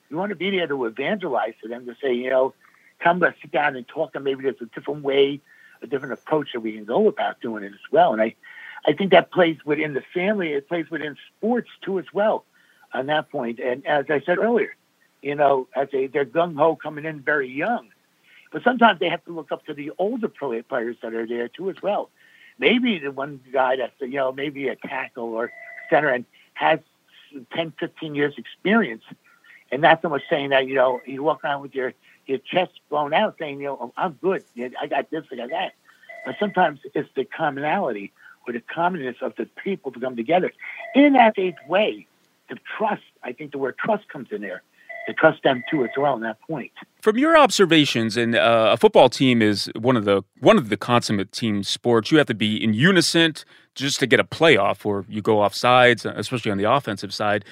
We 0.10 0.18
want 0.18 0.30
to 0.30 0.36
be 0.36 0.52
there 0.52 0.68
to 0.68 0.86
evangelize 0.86 1.54
to 1.64 1.68
them 1.68 1.86
to 1.88 1.96
say, 2.02 2.14
you 2.14 2.30
know, 2.30 2.54
come 3.00 3.20
let's 3.20 3.42
sit 3.42 3.52
down 3.52 3.76
and 3.76 3.88
talk, 3.88 4.16
and 4.16 4.24
maybe 4.24 4.44
there's 4.44 4.62
a 4.62 4.66
different 4.66 5.04
way 5.04 5.42
a 5.84 5.88
different 5.88 6.14
approach 6.14 6.54
that 6.54 6.62
we 6.62 6.74
can 6.74 6.86
go 6.86 7.08
about 7.08 7.42
doing 7.42 7.64
it 7.64 7.74
as 7.74 7.92
well. 7.92 8.14
And 8.14 8.22
I, 8.22 8.36
I 8.86 8.94
think 8.94 9.12
that 9.12 9.32
plays 9.32 9.58
within 9.66 9.94
the 9.94 10.04
family. 10.14 10.54
It 10.54 10.68
plays 10.68 10.90
within 10.90 11.16
sports 11.38 11.70
too 11.84 12.00
as 12.00 12.06
well. 12.14 12.46
On 12.94 13.08
that 13.08 13.32
point, 13.32 13.60
and 13.60 13.84
as 13.88 14.06
I 14.10 14.22
said 14.22 14.38
earlier, 14.38 14.76
you 15.24 15.34
know, 15.34 15.68
as 15.76 15.88
they 15.92 16.06
they're 16.06 16.26
gung 16.26 16.56
ho 16.56 16.76
coming 16.76 17.06
in 17.06 17.22
very 17.22 17.50
young, 17.50 17.90
but 18.52 18.64
sometimes 18.64 19.00
they 19.00 19.10
have 19.10 19.26
to 19.26 19.32
look 19.32 19.52
up 19.52 19.66
to 19.66 19.74
the 19.74 19.92
older 19.98 20.28
play- 20.28 20.62
players 20.62 20.98
that 21.02 21.16
are 21.16 21.26
there 21.26 21.48
too 21.48 21.72
as 21.72 21.82
well. 21.82 22.12
Maybe 22.60 23.00
the 23.00 23.12
one 23.12 23.40
guy 23.52 23.78
that's 23.78 24.00
you 24.00 24.10
know 24.10 24.32
maybe 24.32 24.68
a 24.68 24.76
tackle 24.76 25.34
or 25.34 25.52
center 25.90 26.10
and 26.10 26.26
has 26.54 26.80
10, 27.56 27.74
15 27.80 28.14
years 28.14 28.36
experience, 28.38 29.04
and 29.72 29.82
not 29.82 30.04
so 30.04 30.16
saying 30.30 30.50
that 30.50 30.68
you 30.68 30.76
know 30.76 31.02
you 31.08 31.24
walk 31.24 31.44
around 31.44 31.64
with 31.64 31.74
your 31.74 31.94
your 32.28 32.38
chest 32.38 32.74
blown 32.92 33.12
out, 33.12 33.38
saying 33.40 33.60
you 33.60 33.66
know 33.66 33.78
oh, 33.82 33.94
I'm 33.98 34.14
good, 34.22 34.44
I 34.80 34.86
got 34.86 35.10
this, 35.10 35.24
I 35.32 35.36
got 35.36 35.50
that. 35.50 35.74
But 36.28 36.36
sometimes 36.40 36.80
it's 36.94 37.10
the 37.16 37.26
commonality 37.26 38.14
or 38.48 38.54
the 38.54 38.62
commonness 38.74 39.18
of 39.22 39.34
the 39.38 39.46
people 39.64 39.92
to 39.92 40.00
come 40.00 40.16
together 40.16 40.52
in 40.96 41.14
that 41.14 41.36
way. 41.68 42.08
The 42.50 42.58
trust, 42.78 43.04
I 43.24 43.32
think 43.32 43.52
the 43.52 43.58
word 43.58 43.78
trust 43.78 44.08
comes 44.10 44.30
in 44.32 44.42
there. 44.42 44.62
To 45.08 45.14
trust 45.14 45.44
them 45.44 45.66
too 45.70 45.84
as 45.84 45.90
well 45.98 46.16
in 46.16 46.22
that 46.22 46.40
point. 46.40 46.72
From 47.02 47.18
your 47.18 47.36
observations, 47.38 48.16
and 48.16 48.36
uh, 48.36 48.70
a 48.72 48.78
football 48.78 49.10
team 49.10 49.42
is 49.42 49.70
one 49.78 49.98
of 49.98 50.06
the 50.06 50.24
one 50.40 50.58
of 50.58 50.70
the 50.70 50.78
consummate 50.78 51.34
team 51.34 51.64
sports. 51.64 52.10
You 52.10 52.20
have 52.20 52.28
to 52.28 52.34
be 52.34 52.64
in 52.64 52.74
unison 52.74 53.34
just 53.76 54.00
to 54.00 54.08
get 54.08 54.22
a 54.22 54.24
playoff, 54.24 54.86
or 54.86 55.04
you 55.10 55.22
go 55.22 55.42
off 55.42 55.54
sides, 55.54 56.06
especially 56.06 56.52
on 56.52 56.58
the 56.58 56.72
offensive 56.72 57.14
side. 57.14 57.44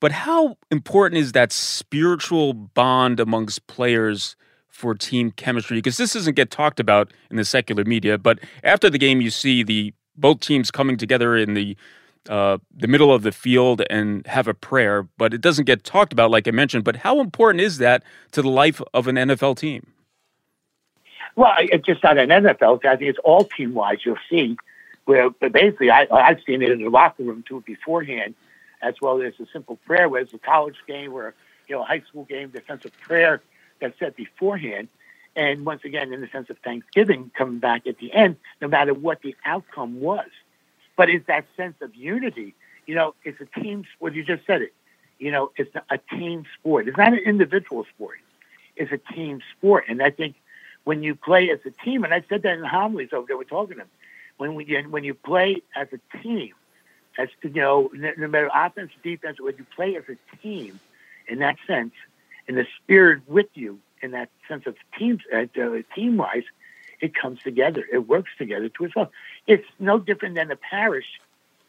But 0.00 0.10
how 0.10 0.58
important 0.72 1.20
is 1.20 1.30
that 1.30 1.52
spiritual 1.52 2.52
bond 2.52 3.20
amongst 3.20 3.68
players 3.68 4.34
for 4.68 4.92
team 4.92 5.30
chemistry? 5.30 5.78
Because 5.78 5.98
this 5.98 6.14
doesn't 6.14 6.34
get 6.34 6.50
talked 6.50 6.80
about 6.80 7.12
in 7.30 7.36
the 7.36 7.44
secular 7.44 7.84
media. 7.84 8.18
But 8.18 8.40
after 8.64 8.90
the 8.90 8.98
game, 8.98 9.20
you 9.20 9.30
see 9.30 9.62
the 9.62 9.94
both 10.16 10.40
teams 10.40 10.70
coming 10.70 10.96
together 10.96 11.36
in 11.36 11.54
the 11.54 11.76
uh, 12.28 12.58
the 12.74 12.88
middle 12.88 13.12
of 13.12 13.22
the 13.22 13.30
field 13.30 13.82
and 13.88 14.26
have 14.26 14.48
a 14.48 14.54
prayer, 14.54 15.06
but 15.16 15.32
it 15.32 15.40
doesn't 15.40 15.64
get 15.64 15.84
talked 15.84 16.12
about, 16.12 16.28
like 16.28 16.48
I 16.48 16.50
mentioned. 16.50 16.82
But 16.82 16.96
how 16.96 17.20
important 17.20 17.60
is 17.60 17.78
that 17.78 18.02
to 18.32 18.42
the 18.42 18.48
life 18.48 18.82
of 18.92 19.06
an 19.06 19.14
NFL 19.14 19.58
team? 19.58 19.92
Well, 21.36 21.52
it's 21.58 21.86
just 21.86 22.02
not 22.02 22.18
an 22.18 22.30
NFL. 22.30 22.84
I 22.84 22.96
think 22.96 23.10
it's 23.10 23.18
all 23.22 23.44
team 23.44 23.74
wise. 23.74 23.98
You'll 24.04 24.16
see 24.28 24.56
where, 25.04 25.30
but 25.30 25.52
basically, 25.52 25.90
I, 25.90 26.06
I've 26.10 26.40
seen 26.44 26.62
it 26.62 26.70
in 26.70 26.82
the 26.82 26.88
locker 26.88 27.22
room 27.22 27.44
too 27.46 27.62
beforehand 27.64 28.34
as 28.82 28.94
well 29.00 29.20
as 29.22 29.34
a 29.40 29.46
simple 29.52 29.76
prayer, 29.86 30.08
whether 30.08 30.24
it's 30.24 30.34
a 30.34 30.38
college 30.38 30.76
game 30.86 31.12
or 31.12 31.34
you 31.68 31.76
know 31.76 31.82
a 31.82 31.86
high 31.86 32.02
school 32.08 32.24
game, 32.24 32.52
of 32.54 33.00
prayer 33.00 33.42
that's 33.80 33.98
said 33.98 34.16
beforehand. 34.16 34.88
And 35.36 35.66
once 35.66 35.84
again, 35.84 36.12
in 36.14 36.22
the 36.22 36.28
sense 36.28 36.48
of 36.48 36.58
thanksgiving 36.58 37.30
coming 37.36 37.58
back 37.58 37.86
at 37.86 37.98
the 37.98 38.12
end, 38.12 38.36
no 38.62 38.68
matter 38.68 38.94
what 38.94 39.20
the 39.20 39.36
outcome 39.44 40.00
was. 40.00 40.26
But 40.96 41.10
it's 41.10 41.26
that 41.26 41.44
sense 41.56 41.76
of 41.82 41.94
unity. 41.94 42.54
You 42.86 42.94
know, 42.94 43.14
it's 43.22 43.38
a 43.40 43.60
team 43.60 43.84
sport. 43.94 44.14
You 44.14 44.24
just 44.24 44.46
said 44.46 44.62
it. 44.62 44.72
You 45.18 45.30
know, 45.30 45.52
it's 45.56 45.70
a 45.90 45.98
team 45.98 46.44
sport. 46.58 46.88
It's 46.88 46.96
not 46.96 47.12
an 47.12 47.18
individual 47.18 47.84
sport. 47.94 48.18
It's 48.76 48.90
a 48.90 49.12
team 49.12 49.40
sport. 49.56 49.84
And 49.88 50.02
I 50.02 50.10
think 50.10 50.36
when 50.84 51.02
you 51.02 51.14
play 51.14 51.50
as 51.50 51.58
a 51.66 51.70
team, 51.70 52.02
and 52.02 52.14
I 52.14 52.24
said 52.28 52.42
that 52.42 52.54
in 52.54 52.62
the 52.62 52.68
homilies 52.68 53.10
over 53.12 53.26
there, 53.26 53.36
we're 53.36 53.44
talking 53.44 53.74
to 53.74 53.80
them, 53.80 53.90
when, 54.38 54.54
we, 54.54 54.64
when 54.88 55.04
you 55.04 55.14
play 55.14 55.62
as 55.74 55.88
a 55.92 56.18
team, 56.18 56.54
as 57.18 57.28
you 57.42 57.50
know, 57.50 57.90
no 57.94 58.28
matter 58.28 58.50
offense, 58.54 58.90
defense, 59.02 59.40
when 59.40 59.54
you 59.58 59.66
play 59.74 59.96
as 59.96 60.04
a 60.08 60.36
team, 60.38 60.78
in 61.28 61.40
that 61.40 61.56
sense, 61.66 61.92
and 62.46 62.56
the 62.56 62.66
spirit 62.82 63.22
with 63.26 63.48
you, 63.54 63.80
in 64.06 64.12
that 64.12 64.30
sense 64.48 64.66
of 64.66 64.76
teams, 64.98 65.20
uh, 65.34 65.44
team 65.94 66.16
wise, 66.16 66.44
it 67.00 67.14
comes 67.14 67.42
together. 67.42 67.84
It 67.92 68.08
works 68.08 68.30
together 68.38 68.70
to 68.70 68.84
itself. 68.84 69.08
It's 69.46 69.66
no 69.78 69.98
different 69.98 70.36
than 70.36 70.50
a 70.50 70.56
parish, 70.56 71.20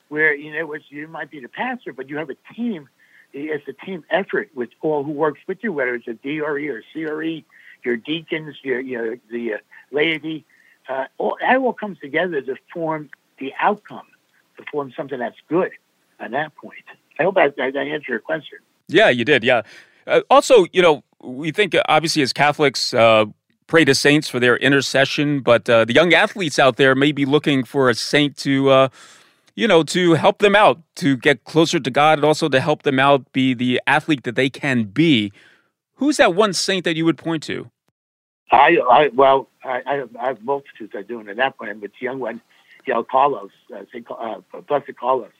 where 0.07 0.33
you 0.33 0.53
know 0.53 0.73
you 0.89 1.07
might 1.07 1.29
be 1.29 1.41
the 1.41 1.49
pastor, 1.49 1.91
but 1.91 2.09
you 2.09 2.17
have 2.17 2.29
a 2.29 2.37
team. 2.53 2.87
It's 3.33 3.67
a 3.67 3.73
team 3.73 4.05
effort 4.09 4.49
with 4.55 4.69
all 4.81 5.03
who 5.03 5.11
works 5.11 5.41
with 5.47 5.63
you, 5.63 5.73
whether 5.73 5.95
it's 5.95 6.07
a 6.07 6.13
DRE 6.13 6.69
or 6.69 6.81
CRE, 6.93 7.43
your 7.83 7.97
deacons, 7.97 8.55
your 8.63 8.79
you 8.79 9.19
the 9.29 9.55
uh, 9.55 9.57
laity. 9.91 10.45
Uh, 10.87 11.05
all, 11.17 11.37
that 11.41 11.57
all 11.57 11.73
comes 11.73 11.99
together 11.99 12.39
to 12.41 12.55
form 12.73 13.09
the 13.39 13.53
outcome 13.59 14.07
to 14.55 14.63
form 14.71 14.93
something 14.95 15.19
that's 15.19 15.37
good 15.49 15.71
at 16.19 16.31
that 16.31 16.55
point. 16.55 16.85
I 17.19 17.23
hope 17.23 17.37
I, 17.37 17.51
I 17.59 17.67
answered 17.67 18.07
your 18.07 18.19
question. 18.19 18.59
Yeah, 18.87 19.09
you 19.09 19.25
did. 19.25 19.43
Yeah. 19.43 19.63
Uh, 20.07 20.21
also, 20.29 20.65
you 20.71 20.81
know, 20.81 21.03
we 21.21 21.51
think 21.51 21.75
uh, 21.75 21.83
obviously 21.89 22.21
as 22.21 22.33
Catholics, 22.33 22.93
uh, 22.93 23.25
pray 23.67 23.83
to 23.83 23.93
saints 23.93 24.29
for 24.29 24.39
their 24.39 24.55
intercession, 24.57 25.41
but 25.41 25.69
uh, 25.69 25.83
the 25.83 25.93
young 25.93 26.13
athletes 26.13 26.57
out 26.57 26.77
there 26.77 26.95
may 26.95 27.11
be 27.11 27.25
looking 27.25 27.65
for 27.65 27.89
a 27.89 27.93
saint 27.93 28.37
to, 28.37 28.69
uh, 28.69 28.89
you 29.55 29.67
know, 29.67 29.83
to 29.83 30.13
help 30.13 30.39
them 30.39 30.55
out, 30.55 30.79
to 30.95 31.17
get 31.17 31.43
closer 31.43 31.79
to 31.79 31.91
God, 31.91 32.19
and 32.19 32.25
also 32.25 32.47
to 32.47 32.61
help 32.61 32.83
them 32.83 32.99
out 32.99 33.29
be 33.33 33.53
the 33.53 33.81
athlete 33.85 34.23
that 34.23 34.35
they 34.35 34.49
can 34.49 34.85
be. 34.85 35.33
Who's 35.95 36.17
that 36.17 36.33
one 36.33 36.53
saint 36.53 36.85
that 36.85 36.95
you 36.95 37.03
would 37.03 37.17
point 37.17 37.43
to? 37.43 37.69
I, 38.51 38.77
I 38.89 39.09
well, 39.13 39.49
I, 39.65 39.81
I, 39.85 39.93
have, 39.95 40.15
I 40.15 40.27
have 40.27 40.41
multitudes 40.41 40.93
I 40.95 41.01
do, 41.01 41.19
and 41.19 41.27
at 41.27 41.35
that 41.35 41.57
point, 41.57 41.81
but 41.81 41.91
the 41.99 42.05
young 42.05 42.19
one, 42.19 42.39
you 42.85 42.93
know, 42.93 43.03
Carlos, 43.03 43.51
uh, 43.75 43.81
Saint, 43.91 44.07
uh, 44.09 44.39
Blessed 44.67 44.95
Carlos. 44.97 45.31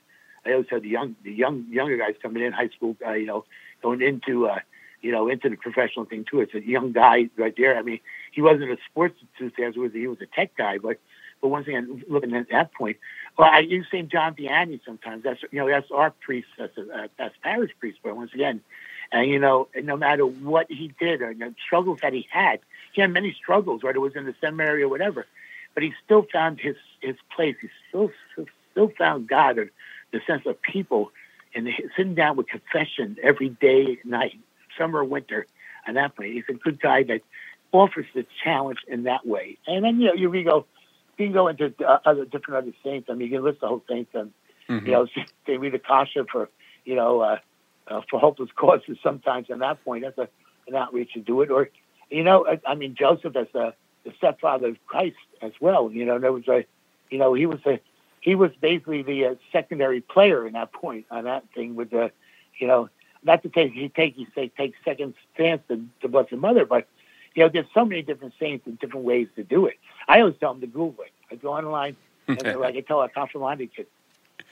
I 0.45 0.51
always 0.51 0.67
had 0.69 0.81
the 0.81 0.89
young, 0.89 1.15
the 1.23 1.31
young, 1.31 1.65
younger 1.69 1.97
guys 1.97 2.15
coming 2.21 2.43
in 2.43 2.51
high 2.53 2.69
school, 2.69 2.95
uh, 3.05 3.13
you 3.13 3.25
know, 3.25 3.45
going 3.81 4.01
into, 4.01 4.47
uh, 4.47 4.59
you 5.01 5.11
know, 5.11 5.27
into 5.29 5.49
the 5.49 5.55
professional 5.55 6.05
thing 6.05 6.25
too. 6.29 6.41
It's 6.41 6.53
a 6.53 6.61
young 6.61 6.91
guy 6.91 7.29
right 7.37 7.53
there. 7.55 7.77
I 7.77 7.81
mean, 7.81 7.99
he 8.31 8.41
wasn't 8.41 8.71
a 8.71 8.77
sports 8.89 9.19
enthusiast; 9.39 9.77
was 9.77 9.93
he 9.93 10.07
was 10.07 10.21
a 10.21 10.25
tech 10.25 10.55
guy. 10.55 10.77
But, 10.77 10.99
but 11.41 11.49
once 11.49 11.67
again, 11.67 12.03
looking 12.09 12.35
at 12.35 12.49
that 12.49 12.73
point, 12.73 12.97
well, 13.37 13.49
I 13.51 13.59
use 13.59 13.85
Saint 13.91 14.11
John 14.11 14.35
Vianney 14.35 14.79
sometimes. 14.85 15.23
That's 15.23 15.41
you 15.51 15.59
know, 15.59 15.67
that's 15.67 15.91
our 15.91 16.11
priest, 16.11 16.47
that's 16.57 16.77
a, 16.77 16.81
uh, 16.81 17.07
that's 17.17 17.35
parish 17.41 17.71
priest. 17.79 17.99
But 18.03 18.15
once 18.15 18.33
again, 18.33 18.61
and 19.11 19.29
you 19.29 19.39
know, 19.39 19.67
no 19.75 19.97
matter 19.97 20.25
what 20.25 20.67
he 20.69 20.93
did 20.99 21.21
or 21.21 21.33
the 21.33 21.53
struggles 21.65 21.99
that 22.01 22.13
he 22.13 22.27
had, 22.31 22.59
he 22.93 23.01
had 23.01 23.11
many 23.11 23.33
struggles, 23.33 23.83
whether 23.83 23.97
it 23.97 24.01
was 24.01 24.15
in 24.15 24.25
the 24.25 24.35
seminary 24.41 24.83
or 24.83 24.89
whatever 24.89 25.25
but 25.77 25.83
he 25.83 25.93
still 26.03 26.25
found 26.33 26.59
his 26.59 26.75
his 27.01 27.15
place. 27.35 27.55
He 27.61 27.69
still 27.87 28.09
still 28.71 28.91
found 28.97 29.27
God, 29.27 29.59
or 29.59 29.71
the 30.11 30.19
sense 30.25 30.41
of 30.47 30.59
people, 30.59 31.11
and 31.57 31.67
sitting 31.97 32.15
down 32.15 32.37
with 32.37 32.47
confession 32.47 33.17
every 33.21 33.49
day, 33.49 33.99
night, 34.05 34.39
summer, 34.77 35.03
winter, 35.03 35.47
and 35.85 35.97
that 35.97 36.15
point. 36.15 36.33
He's 36.33 36.43
a 36.49 36.53
good 36.53 36.79
guy 36.79 37.03
that 37.03 37.21
offers 37.71 38.05
the 38.13 38.25
challenge 38.43 38.79
in 38.87 39.03
that 39.03 39.25
way. 39.25 39.57
And 39.67 39.83
then 39.83 39.99
you 39.99 40.07
know 40.07 40.13
you 40.13 40.31
can 40.31 40.45
go, 40.45 40.65
you 41.17 41.25
can 41.25 41.33
go 41.33 41.47
into 41.47 41.73
uh, 41.85 41.99
other 42.05 42.25
different 42.25 42.63
other 42.63 42.75
saints. 42.83 43.09
I 43.09 43.13
mean, 43.13 43.31
you 43.31 43.37
can 43.37 43.43
list 43.43 43.61
the 43.61 43.67
whole 43.67 43.83
saints, 43.89 44.11
and 44.13 44.31
mm-hmm. 44.69 44.85
you 44.85 44.91
know 44.91 45.07
they 45.47 45.57
read 45.57 45.73
Akasha 45.73 46.25
for 46.31 46.49
you 46.85 46.95
know 46.95 47.21
uh, 47.21 47.39
uh, 47.87 48.01
for 48.09 48.19
hopeless 48.19 48.49
causes. 48.55 48.97
Sometimes 49.03 49.49
at 49.49 49.59
that 49.59 49.83
point, 49.83 50.03
that's 50.03 50.17
a, 50.17 50.29
an 50.67 50.75
outreach 50.75 51.13
to 51.13 51.19
do 51.19 51.41
it. 51.41 51.49
Or 51.49 51.69
you 52.09 52.23
know, 52.23 52.45
I, 52.47 52.61
I 52.65 52.75
mean, 52.75 52.95
Joseph 52.95 53.35
as 53.35 53.47
a 53.55 53.73
the 54.07 54.13
stepfather 54.17 54.69
of 54.69 54.77
Christ 54.87 55.17
as 55.41 55.51
well. 55.59 55.91
You 55.91 56.05
know, 56.05 56.17
there 56.19 56.31
was 56.31 56.47
a, 56.47 56.65
you 57.09 57.17
know, 57.17 57.33
he 57.33 57.45
was 57.45 57.59
a, 57.65 57.79
he 58.27 58.35
was 58.35 58.51
basically 58.59 59.03
the 59.03 59.25
uh, 59.25 59.35
secondary 59.53 60.01
player 60.01 60.45
in 60.45 60.51
that 60.51 60.73
point 60.73 61.05
on 61.09 61.23
that 61.23 61.45
thing 61.55 61.75
with 61.75 61.91
the, 61.91 62.11
you 62.59 62.67
know, 62.67 62.89
not 63.23 63.41
to 63.43 63.47
take 63.47 63.71
he 63.71 63.87
take 63.87 64.15
he 64.15 64.27
say 64.35 64.51
take 64.57 64.73
second 64.83 65.13
stance 65.33 65.61
to, 65.69 65.81
to 66.01 66.09
Blessed 66.09 66.33
Mother, 66.33 66.65
but 66.65 66.89
you 67.35 67.43
know, 67.43 67.47
there's 67.47 67.67
so 67.73 67.85
many 67.85 68.01
different 68.01 68.33
saints 68.37 68.67
and 68.67 68.77
different 68.79 69.05
ways 69.05 69.29
to 69.37 69.45
do 69.45 69.65
it. 69.65 69.75
I 70.09 70.19
always 70.19 70.35
tell 70.41 70.51
them 70.51 70.59
to 70.59 70.67
Google 70.67 71.05
it. 71.05 71.13
I 71.31 71.35
go 71.35 71.53
online 71.53 71.95
and 72.27 72.59
like 72.59 72.75
I 72.75 72.81
tell 72.81 72.99
our 72.99 73.07
confirmandi 73.07 73.73
kids, 73.73 73.87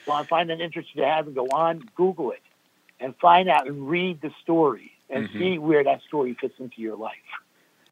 go 0.06 0.14
on, 0.14 0.26
find 0.26 0.50
an 0.52 0.62
interest 0.62 0.92
you 0.94 1.04
have 1.04 1.28
and 1.28 1.36
go 1.36 1.48
on, 1.48 1.84
Google 1.96 2.32
it, 2.32 2.44
and 3.02 3.14
find 3.18 3.50
out 3.50 3.68
and 3.68 3.90
read 3.90 4.22
the 4.22 4.32
story 4.42 4.94
and 5.10 5.28
mm-hmm. 5.28 5.38
see 5.38 5.58
where 5.58 5.84
that 5.84 6.02
story 6.08 6.34
fits 6.40 6.56
into 6.60 6.82
your 6.82 6.96
life. 6.96 7.12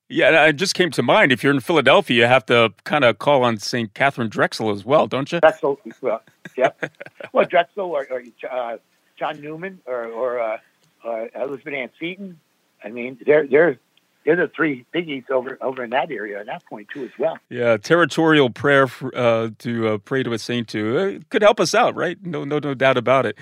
Yeah, 0.09 0.45
it 0.47 0.53
just 0.53 0.75
came 0.75 0.91
to 0.91 1.01
mind. 1.01 1.31
If 1.31 1.43
you're 1.43 1.53
in 1.53 1.59
Philadelphia, 1.59 2.17
you 2.23 2.27
have 2.27 2.45
to 2.47 2.73
kind 2.83 3.03
of 3.03 3.19
call 3.19 3.43
on 3.43 3.57
St. 3.57 3.93
Katharine 3.93 4.29
Drexel 4.29 4.69
as 4.69 4.85
well, 4.85 5.07
don't 5.07 5.31
you? 5.31 5.39
Drexel, 5.39 5.79
well, 6.01 6.21
yep. 6.57 6.91
well, 7.33 7.45
Drexel 7.45 7.85
or, 7.85 8.07
or 8.11 8.23
uh, 8.51 8.77
John 9.17 9.41
Neumann 9.41 9.79
or, 9.85 10.05
or, 10.05 10.39
uh, 10.39 10.57
or 11.03 11.29
Elizabeth 11.35 11.73
Ann 11.73 11.89
Seton. 11.99 12.39
I 12.83 12.89
mean, 12.89 13.17
they're 13.25 13.47
they're 13.47 13.79
they're 14.25 14.35
the 14.35 14.47
three 14.47 14.85
biggies 14.93 15.29
over 15.29 15.57
over 15.61 15.83
in 15.83 15.89
that 15.91 16.11
area 16.11 16.39
at 16.39 16.45
that 16.47 16.65
point 16.65 16.87
too 16.93 17.03
as 17.03 17.11
well. 17.17 17.37
Yeah, 17.49 17.77
territorial 17.77 18.49
prayer 18.49 18.87
for, 18.87 19.15
uh, 19.15 19.49
to 19.59 19.87
uh, 19.87 19.97
pray 19.99 20.23
to 20.23 20.33
a 20.33 20.39
saint 20.39 20.67
to 20.69 20.97
uh, 20.97 21.19
could 21.29 21.41
help 21.41 21.59
us 21.59 21.75
out, 21.75 21.95
right? 21.95 22.17
No, 22.23 22.43
no, 22.43 22.59
no 22.59 22.73
doubt 22.73 22.97
about 22.97 23.25
it. 23.25 23.37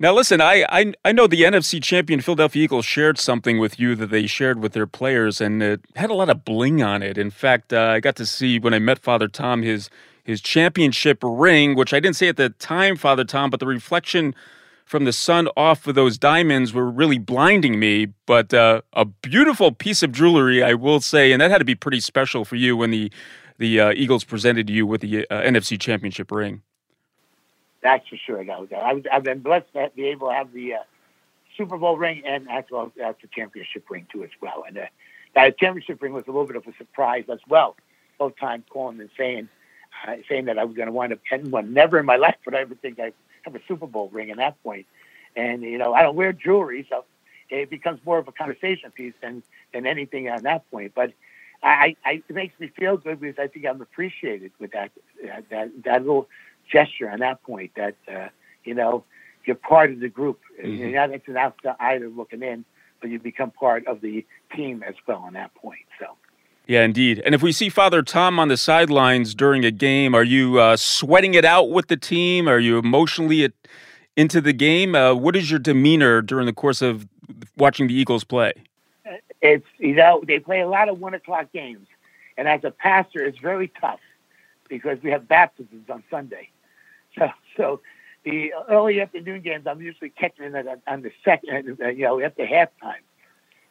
Now, 0.00 0.14
listen, 0.14 0.40
I, 0.40 0.64
I 0.68 0.94
I 1.04 1.10
know 1.10 1.26
the 1.26 1.42
NFC 1.42 1.82
champion 1.82 2.20
Philadelphia 2.20 2.62
Eagles 2.62 2.84
shared 2.84 3.18
something 3.18 3.58
with 3.58 3.80
you 3.80 3.96
that 3.96 4.10
they 4.10 4.28
shared 4.28 4.60
with 4.60 4.72
their 4.72 4.86
players, 4.86 5.40
and 5.40 5.60
it 5.60 5.80
had 5.96 6.08
a 6.08 6.14
lot 6.14 6.30
of 6.30 6.44
bling 6.44 6.82
on 6.82 7.02
it. 7.02 7.18
In 7.18 7.30
fact, 7.30 7.72
uh, 7.72 7.80
I 7.80 8.00
got 8.00 8.14
to 8.16 8.26
see 8.26 8.60
when 8.60 8.72
I 8.72 8.78
met 8.78 9.00
Father 9.00 9.26
Tom 9.26 9.62
his 9.62 9.90
his 10.22 10.40
championship 10.40 11.18
ring, 11.22 11.74
which 11.74 11.92
I 11.92 12.00
didn't 12.00 12.16
say 12.16 12.28
at 12.28 12.36
the 12.36 12.50
time, 12.50 12.96
Father 12.96 13.24
Tom, 13.24 13.50
but 13.50 13.60
the 13.60 13.66
reflection 13.66 14.34
from 14.88 15.04
the 15.04 15.12
sun 15.12 15.48
off 15.56 15.86
of 15.86 15.94
those 15.94 16.16
diamonds 16.16 16.72
were 16.72 16.90
really 16.90 17.18
blinding 17.18 17.78
me. 17.78 18.06
But 18.26 18.54
uh, 18.54 18.80
a 18.94 19.04
beautiful 19.04 19.70
piece 19.70 20.02
of 20.02 20.12
jewelry, 20.12 20.62
I 20.62 20.74
will 20.74 21.00
say, 21.00 21.30
and 21.30 21.42
that 21.42 21.50
had 21.50 21.58
to 21.58 21.64
be 21.64 21.74
pretty 21.74 22.00
special 22.00 22.44
for 22.44 22.56
you 22.56 22.76
when 22.76 22.90
the 22.90 23.12
the 23.58 23.80
uh, 23.80 23.92
Eagles 23.92 24.22
presented 24.22 24.70
you 24.70 24.86
with 24.86 25.00
the 25.00 25.28
uh, 25.28 25.42
NFC 25.42 25.78
Championship 25.80 26.30
ring. 26.30 26.62
That's 27.82 28.06
for 28.08 28.16
sure. 28.16 28.44
That 28.44 28.60
was, 28.60 28.68
I 28.72 29.02
have 29.12 29.24
been 29.24 29.40
blessed 29.40 29.72
to 29.74 29.90
be 29.96 30.06
able 30.06 30.28
to 30.28 30.34
have 30.34 30.52
the 30.52 30.74
uh, 30.74 30.78
Super 31.56 31.76
Bowl 31.76 31.96
ring 31.96 32.22
and 32.24 32.48
as 32.48 32.64
well 32.70 32.92
as 33.04 33.14
the 33.20 33.28
championship 33.34 33.84
ring 33.90 34.06
too, 34.12 34.22
as 34.22 34.30
well. 34.40 34.64
And 34.66 34.78
uh, 34.78 34.86
that 35.34 35.58
championship 35.58 36.00
ring 36.00 36.12
was 36.12 36.24
a 36.28 36.30
little 36.30 36.46
bit 36.46 36.56
of 36.56 36.66
a 36.66 36.72
surprise 36.78 37.24
as 37.30 37.40
well. 37.48 37.76
Both 38.16 38.38
times 38.38 38.64
calling 38.70 39.00
and 39.00 39.10
saying, 39.16 39.48
uh, 40.06 40.16
saying 40.28 40.44
that 40.46 40.58
I 40.58 40.64
was 40.64 40.76
going 40.76 40.86
to 40.86 40.92
wind 40.92 41.12
up 41.12 41.18
getting 41.28 41.50
one. 41.50 41.72
Never 41.72 41.98
in 41.98 42.06
my 42.06 42.16
life 42.16 42.36
would 42.44 42.54
I 42.54 42.60
ever 42.60 42.76
think 42.76 43.00
I 43.00 43.12
have 43.52 43.60
a 43.60 43.64
Super 43.66 43.86
Bowl 43.86 44.08
ring 44.10 44.30
at 44.30 44.36
that 44.36 44.62
point. 44.62 44.86
And 45.36 45.62
you 45.62 45.78
know, 45.78 45.92
I 45.94 46.02
don't 46.02 46.16
wear 46.16 46.32
jewelry, 46.32 46.86
so 46.88 47.04
it 47.50 47.70
becomes 47.70 48.00
more 48.04 48.18
of 48.18 48.28
a 48.28 48.32
conversation 48.32 48.90
piece 48.90 49.14
than 49.22 49.42
than 49.72 49.86
anything 49.86 50.28
on 50.28 50.42
that 50.42 50.68
point. 50.70 50.92
But 50.94 51.12
I, 51.62 51.96
I 52.04 52.22
it 52.28 52.34
makes 52.34 52.58
me 52.58 52.68
feel 52.68 52.96
good 52.96 53.20
because 53.20 53.38
I 53.38 53.48
think 53.48 53.66
I'm 53.66 53.80
appreciated 53.80 54.52
with 54.58 54.72
that 54.72 54.90
that 55.50 55.70
that 55.84 56.00
little 56.02 56.28
gesture 56.70 57.10
on 57.10 57.20
that 57.20 57.42
point. 57.42 57.72
That 57.76 57.96
uh, 58.12 58.28
you 58.64 58.74
know 58.74 59.04
you're 59.44 59.56
part 59.56 59.90
of 59.90 60.00
the 60.00 60.08
group. 60.08 60.40
Mm-hmm. 60.60 60.70
You're 60.70 60.90
not 60.90 61.10
it's 61.10 61.28
an 61.28 61.36
outsider 61.36 62.08
looking 62.08 62.42
in, 62.42 62.64
but 63.00 63.10
you 63.10 63.18
become 63.18 63.50
part 63.50 63.86
of 63.86 64.00
the 64.00 64.26
team 64.54 64.82
as 64.86 64.94
well 65.06 65.18
on 65.18 65.34
that 65.34 65.54
point. 65.54 65.86
So. 65.98 66.16
Yeah, 66.68 66.84
indeed. 66.84 67.22
And 67.24 67.34
if 67.34 67.42
we 67.42 67.50
see 67.50 67.70
Father 67.70 68.02
Tom 68.02 68.38
on 68.38 68.48
the 68.48 68.58
sidelines 68.58 69.34
during 69.34 69.64
a 69.64 69.70
game, 69.70 70.14
are 70.14 70.22
you 70.22 70.60
uh, 70.60 70.76
sweating 70.76 71.32
it 71.32 71.46
out 71.46 71.70
with 71.70 71.88
the 71.88 71.96
team? 71.96 72.46
Are 72.46 72.58
you 72.58 72.76
emotionally 72.76 73.42
at, 73.42 73.52
into 74.18 74.42
the 74.42 74.52
game? 74.52 74.94
Uh, 74.94 75.14
what 75.14 75.34
is 75.34 75.50
your 75.50 75.58
demeanor 75.58 76.20
during 76.20 76.44
the 76.44 76.52
course 76.52 76.82
of 76.82 77.08
watching 77.56 77.88
the 77.88 77.94
Eagles 77.94 78.22
play? 78.22 78.52
It's 79.40 79.64
you 79.78 79.94
know 79.94 80.22
they 80.26 80.40
play 80.40 80.60
a 80.60 80.68
lot 80.68 80.90
of 80.90 81.00
one 81.00 81.14
o'clock 81.14 81.52
games, 81.54 81.86
and 82.36 82.46
as 82.46 82.62
a 82.64 82.70
pastor, 82.70 83.24
it's 83.24 83.38
very 83.38 83.68
tough 83.80 84.00
because 84.68 84.98
we 85.02 85.10
have 85.10 85.26
baptisms 85.26 85.88
on 85.90 86.04
Sunday. 86.10 86.50
So 87.18 87.30
so 87.56 87.80
the 88.22 88.52
early 88.68 89.00
afternoon 89.00 89.40
games, 89.40 89.66
I'm 89.66 89.80
usually 89.80 90.10
catching 90.10 90.54
it 90.54 90.82
on 90.86 91.02
the 91.02 91.10
second, 91.24 91.78
you 91.96 92.04
know, 92.04 92.20
the 92.20 92.44
halftime. 92.44 93.00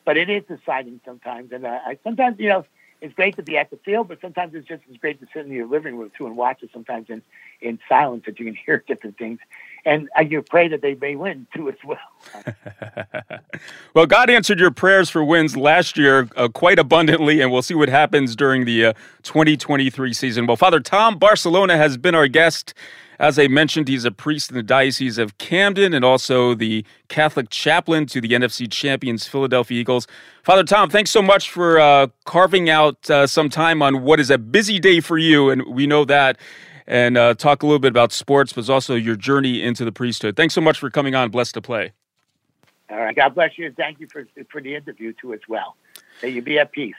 But 0.04 0.18
it 0.18 0.30
is 0.30 0.44
exciting 0.50 1.00
sometimes, 1.06 1.52
and 1.52 1.66
uh, 1.66 1.80
I 1.86 2.00
sometimes 2.04 2.40
you 2.40 2.50
know 2.50 2.66
it's 3.02 3.14
great 3.14 3.36
to 3.36 3.44
be 3.44 3.58
at 3.58 3.70
the 3.70 3.78
field, 3.78 4.08
but 4.08 4.20
sometimes 4.22 4.56
it's 4.56 4.68
just 4.68 4.82
as 4.90 4.98
great 4.98 5.20
to 5.20 5.28
sit 5.34 5.46
in 5.46 5.52
your 5.52 5.68
living 5.68 5.98
room 5.98 6.12
too 6.18 6.26
and 6.26 6.36
watch 6.36 6.64
it. 6.64 6.70
Sometimes 6.74 7.10
in 7.10 7.22
in 7.62 7.80
silence, 7.88 8.24
that 8.26 8.40
you 8.40 8.46
can 8.46 8.56
hear 8.66 8.84
different 8.88 9.18
things, 9.18 9.40
and 9.86 10.10
I 10.16 10.22
you 10.22 10.42
pray 10.42 10.68
that 10.70 10.82
they 10.82 10.96
may 10.96 11.16
win 11.16 11.48
too 11.56 11.70
as 11.70 11.76
well. 11.86 12.46
well, 13.94 14.06
God 14.06 14.30
answered 14.30 14.60
your 14.60 14.72
prayers 14.72 15.10
for 15.10 15.24
wins 15.24 15.56
last 15.56 15.98
year 15.98 16.30
uh, 16.36 16.48
quite 16.48 16.80
abundantly, 16.80 17.42
and 17.42 17.52
we'll 17.52 17.62
see 17.62 17.76
what 17.76 17.90
happens 17.90 18.36
during 18.36 18.66
the 18.66 18.88
uh, 18.88 18.94
2023 19.24 20.14
season. 20.14 20.48
Well, 20.48 20.58
Father 20.58 20.80
Tom 20.80 21.20
Barcellona 21.20 21.78
has 21.78 21.98
been 21.98 22.16
our 22.16 22.28
guest. 22.28 22.74
As 23.20 23.40
I 23.40 23.48
mentioned, 23.48 23.88
he's 23.88 24.06
a 24.06 24.12
priest 24.12 24.52
in 24.52 24.58
the 24.58 24.64
Diocese 24.64 25.18
of 25.18 25.38
Camden 25.38 25.94
and 25.94 26.06
also 26.06 26.54
the 26.54 26.86
Catholic 27.08 27.50
chaplain 27.50 28.06
to 28.08 28.22
the 28.22 28.30
NFC 28.30 28.70
champions 28.72 29.28
Philadelphia 29.28 29.80
Eagles. 29.80 30.08
Father 30.44 30.64
Tom, 30.64 30.90
thanks 30.90 31.10
so 31.10 31.22
much 31.22 31.50
for 31.50 31.80
uh, 31.80 32.08
carving 32.26 32.70
out 32.70 33.10
uh, 33.10 33.26
some 33.26 33.50
time 33.50 33.82
on 33.82 34.04
what 34.04 34.20
is 34.20 34.30
a 34.30 34.38
busy 34.38 34.80
day 34.80 35.00
for 35.00 35.18
you, 35.18 35.50
and 35.50 35.66
we 35.66 35.88
know 35.88 36.06
that. 36.06 36.38
And 36.90 37.18
uh, 37.18 37.34
talk 37.34 37.64
a 37.64 37.66
little 37.66 37.80
bit 37.80 37.90
about 37.90 38.14
sports, 38.14 38.54
but 38.54 38.70
also 38.70 38.96
your 38.96 39.18
journey 39.18 39.62
into 39.62 39.84
the 39.84 39.92
priesthood. 39.92 40.38
Thanks 40.38 40.54
so 40.54 40.62
much 40.62 40.80
for 40.80 40.90
coming 40.90 41.16
on 41.16 41.30
Blessed 41.30 41.56
to 41.56 41.62
Play. 41.62 41.92
All 42.90 42.98
right. 42.98 43.14
God 43.14 43.36
bless 43.36 43.58
you. 43.58 43.74
Thank 43.76 44.00
you 44.00 44.08
for, 44.10 44.26
for 44.50 44.62
the 44.62 44.74
interview, 44.74 45.14
too, 45.20 45.34
as 45.34 45.42
well. 45.50 45.76
May 46.24 46.30
you 46.30 46.42
be 46.42 46.58
at 46.60 46.72
peace. 46.72 46.96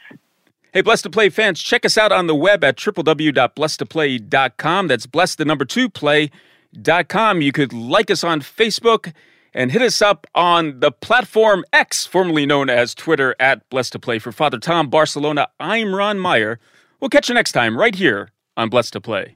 Hey, 0.74 0.82
Blessed 0.82 1.04
to 1.04 1.10
Play 1.10 1.30
fans, 1.30 1.62
check 1.62 1.86
us 1.86 1.96
out 1.96 2.12
on 2.12 2.26
the 2.26 2.34
web 2.34 2.62
at 2.62 2.76
www.blessedtoplay.com. 2.76 4.86
That's 4.86 5.06
blessed 5.06 5.38
the 5.38 5.46
number 5.46 5.64
two 5.64 5.88
play.com. 5.88 7.40
You 7.40 7.52
could 7.52 7.72
like 7.72 8.10
us 8.10 8.22
on 8.22 8.42
Facebook 8.42 9.14
and 9.54 9.72
hit 9.72 9.80
us 9.80 10.02
up 10.02 10.26
on 10.34 10.80
the 10.80 10.92
platform 10.92 11.64
X, 11.72 12.04
formerly 12.04 12.44
known 12.44 12.68
as 12.68 12.94
Twitter, 12.94 13.34
at 13.40 13.66
Blessed 13.70 13.92
to 13.92 13.98
Play. 13.98 14.18
For 14.18 14.30
Father 14.30 14.58
Tom 14.58 14.90
Barcellona, 14.90 15.46
I'm 15.58 15.94
Ron 15.94 16.18
Meyer. 16.18 16.60
We'll 17.00 17.08
catch 17.08 17.30
you 17.30 17.34
next 17.34 17.52
time 17.52 17.78
right 17.78 17.94
here 17.94 18.28
on 18.58 18.68
Blessed 18.68 18.92
to 18.92 19.00
Play. 19.00 19.32